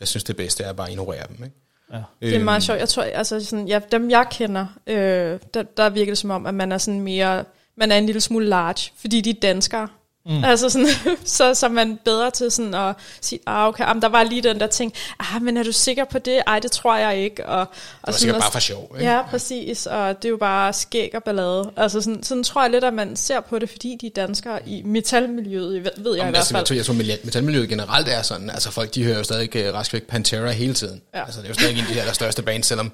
[0.00, 1.44] Jeg synes, det bedste er bare at ignorere dem.
[1.44, 1.56] Ikke?
[1.92, 2.02] Ja.
[2.26, 2.78] Det er meget sjovt.
[2.78, 6.46] Jeg tror, altså sådan, ja, dem jeg kender, øh, der, der virker det som om,
[6.46, 7.44] at man er sådan mere,
[7.76, 9.88] man er en lille smule large, fordi de er danskere.
[10.28, 10.44] Mm.
[10.44, 10.88] Altså sådan,
[11.24, 14.42] så, så er man bedre til sådan at sige, ah, okay, jamen, der var lige
[14.42, 14.92] den der ting,
[15.34, 16.42] ah, men er du sikker på det?
[16.46, 17.46] Ej, det tror jeg ikke.
[17.46, 17.66] Og, og
[18.00, 18.92] Det var sikkert bare for sjov.
[18.98, 19.10] Ikke?
[19.12, 21.70] Ja, præcis, og det er jo bare skæg og ballade.
[21.76, 24.68] Altså sådan, sådan tror jeg lidt, at man ser på det, fordi de er danskere
[24.68, 26.58] i metalmiljøet, ved jeg i Jamen, hvert altså, fald.
[26.60, 28.50] jeg, tror, jeg tror, metal- metalmiljøet generelt er sådan.
[28.50, 31.02] Altså, folk de hører jo stadig uh, rask væk Pantera hele tiden.
[31.14, 31.24] Ja.
[31.24, 32.92] Altså, det er jo stadig en af de der største bands, selvom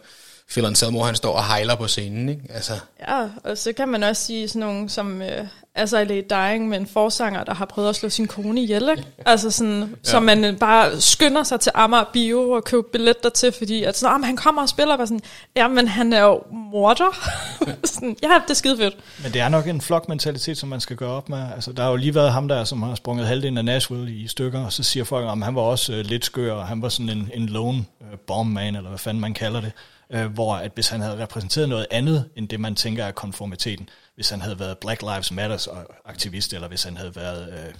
[0.50, 2.28] Phil Anselmo, han står og hejler på scenen.
[2.28, 2.42] Ikke?
[2.54, 2.72] Altså,
[3.08, 6.78] Ja, og så kan man også sige sådan nogle som, øh, altså LA Dying med
[6.78, 9.04] en forsanger, der har prøvet at slå sin kone ihjel, ikke?
[9.26, 9.86] Altså sådan, ja.
[10.02, 13.98] så man øh, bare skynder sig til Amager Bio og køber billetter til, fordi at
[13.98, 15.20] sådan, men han kommer og spiller, bare sådan,
[15.56, 17.30] ja, men han er jo morder.
[17.84, 18.96] sådan, ja, det er skide fedt.
[19.22, 21.44] Men det er nok en flokmentalitet, som man skal gøre op med.
[21.54, 24.28] Altså, der har jo lige været ham der, som har sprunget halvdelen af Nashville i
[24.28, 26.88] stykker, og så siger folk, at han var også øh, lidt skør, og han var
[26.88, 29.72] sådan en, en lone øh, bombman, eller hvad fanden man kalder det.
[30.10, 33.88] Øh, hvor at hvis han havde repræsenteret noget andet, end det man tænker er konformiteten,
[34.22, 35.68] hvis han havde været Black Lives Matters
[36.04, 37.52] aktivist, eller hvis han havde været...
[37.52, 37.74] Øh,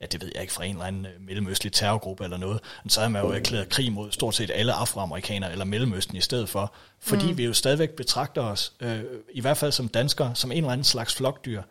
[0.00, 3.00] ja, det ved jeg ikke, fra en eller anden øh, mellemøstlig terrorgruppe eller noget, så
[3.00, 6.74] havde man jo erklæret krig mod stort set alle afroamerikanere eller Mellemøsten i stedet for,
[7.00, 7.38] fordi mm.
[7.38, 9.00] vi jo stadigvæk betragter os, øh,
[9.32, 11.62] i hvert fald som danskere, som en eller anden slags flokdyr,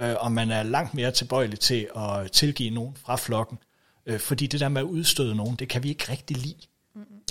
[0.00, 3.58] øh, og man er langt mere tilbøjelig til at tilgive nogen fra flokken,
[4.06, 6.54] øh, fordi det der med at udstøde nogen, det kan vi ikke rigtig lide.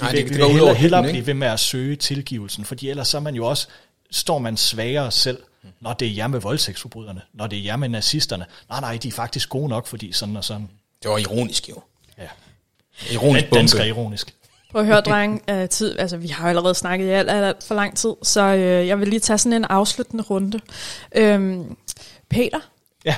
[0.01, 1.27] Nej, vil, det- vi det går ud over hellere, blive ikke?
[1.27, 3.67] ved med at søge tilgivelsen, fordi ellers så er man jo også,
[4.11, 5.37] står man svagere selv,
[5.79, 8.45] når det er jer med voldtægtsforbryderne, når det er jer med nazisterne.
[8.69, 10.69] Nej, nej, de er faktisk gode nok, fordi sådan og sådan.
[11.03, 11.75] Det var ironisk jo.
[12.17, 12.27] Ja.
[13.11, 13.87] Ironisk er bombe.
[13.87, 14.33] ironisk.
[14.71, 15.43] Prøv at høre, dreng.
[15.51, 18.13] Uh, tid, altså, vi har jo allerede snakket i alt, alt, alt for lang tid,
[18.23, 20.59] så uh, jeg vil lige tage sådan en afsluttende runde.
[21.15, 21.77] Øhm,
[22.29, 22.59] Peter,
[23.05, 23.15] Ja,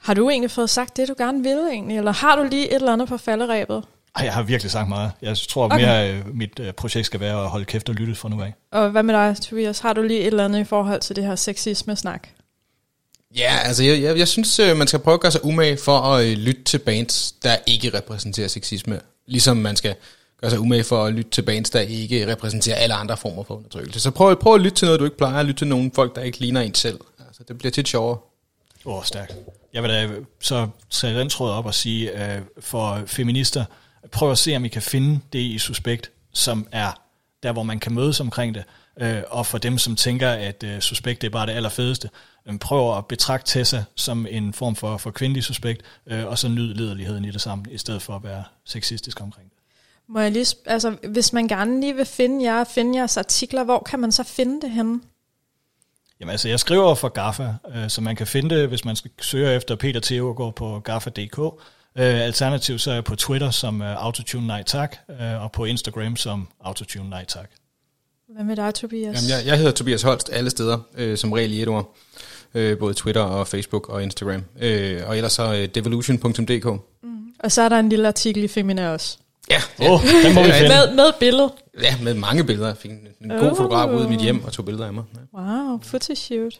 [0.00, 1.98] har du egentlig fået sagt det, du gerne ville egentlig?
[1.98, 3.84] Eller har du lige et eller andet på falderæbet?
[4.16, 5.12] Ej, jeg har virkelig sagt meget.
[5.22, 5.76] Jeg tror Okay.
[5.76, 8.54] mere, øh, mit øh, projekt skal være at holde kæft og lytte fra nu af.
[8.72, 9.78] Og hvad med dig, Tobias?
[9.78, 12.28] Har du lige et eller andet i forhold til det her sexisme-snak?
[13.36, 15.98] Ja, altså jeg, jeg, jeg synes, øh, man skal prøve at gøre sig umage for
[15.98, 19.00] at lytte til bands, der ikke repræsenterer sexisme.
[19.26, 19.94] Ligesom man skal
[20.40, 23.54] gøre sig umage for at lytte til bands, der ikke repræsenterer alle andre former for
[23.56, 24.00] undertrykkelse.
[24.00, 25.42] Så prøv, prøv at lytte til noget, du ikke plejer.
[25.42, 27.00] Lyt til nogle folk, der ikke ligner en selv.
[27.26, 28.18] Altså, det bliver tit sjovere.
[28.84, 29.34] Åh, oh, stærkt.
[29.72, 30.08] Jeg vil da
[30.40, 33.64] så sætte den tråd op og sige, øh, for feminister,
[34.12, 36.92] prøv at se, om I kan finde det i Suspekt, som er
[37.42, 38.64] der, hvor man kan mødes omkring det.
[39.00, 42.10] Øh, og for dem, som tænker, at øh, Suspekt det er bare det allerfedeste,
[42.46, 46.48] øh, prøv at betragte Tessa som en form for, for kvindelig Suspekt, øh, og så
[46.48, 49.56] nyd lederligheden i det sammen, i stedet for at være sexistisk omkring det.
[50.08, 53.78] Må jeg lige, altså, hvis man gerne lige vil finde jer, finde jeres artikler, hvor
[53.78, 55.00] kan man så finde det henne?
[56.20, 59.10] Jamen altså, jeg skriver for Gaffa, øh, så man kan finde det, hvis man skal
[59.20, 61.38] søge efter Peter Theo og gå på gaffa.dk.
[61.98, 65.64] Øh, alternativt så er jeg på Twitter som øh, Autotune Nej Tak, øh, og på
[65.64, 67.50] Instagram som Autotune Nej Tak.
[68.34, 69.14] Hvad med dig, Tobias?
[69.14, 71.96] Jamen, jeg, jeg hedder Tobias Holst alle steder, øh, som regel i et ord.
[72.54, 74.44] Øh, både Twitter og Facebook og Instagram.
[74.60, 76.66] Øh, og ellers så øh, devolution.dk.
[77.38, 79.18] Og så er der en lille artikel i Femina også.
[79.50, 80.68] Ja, Åh, oh, den må vi Ja, finde.
[80.68, 81.52] Med, med billede.
[81.82, 82.66] ja, med mange billeder.
[82.68, 83.56] Jeg fik en, en god Oh.
[83.56, 85.04] fotograf ude i mit hjem og tog billeder af mig.
[85.14, 85.40] Ja.
[85.40, 86.52] Wow, photoshoot.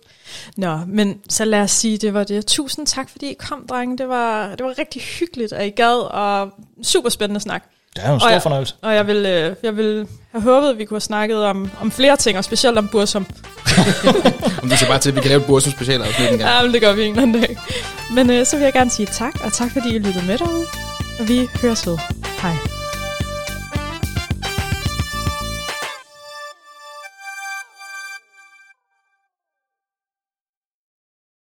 [0.57, 2.47] Nå, men så lad os sige, det var det.
[2.47, 3.99] Tusind tak, fordi I kom, drenge.
[3.99, 6.51] Det var, det var rigtig hyggeligt, at I gad, og
[6.83, 7.63] super spændende snak.
[7.97, 8.75] Det er jo en Og stor jeg- fornøjelse.
[8.83, 11.91] Og jeg vil, øh, jeg vil have håbet, at vi kunne have snakket om, om
[11.91, 13.27] flere ting, og specielt om Bursum.
[14.63, 16.51] Om du så bare til, at vi kan lave et Bursum special afsnit en gang.
[16.51, 17.59] Ja, men det gør vi en eller anden dag.
[18.15, 20.65] Men øh, så vil jeg gerne sige tak, og tak fordi I lyttede med derude.
[21.21, 21.99] Og vi høres ved.
[22.43, 22.76] Hej.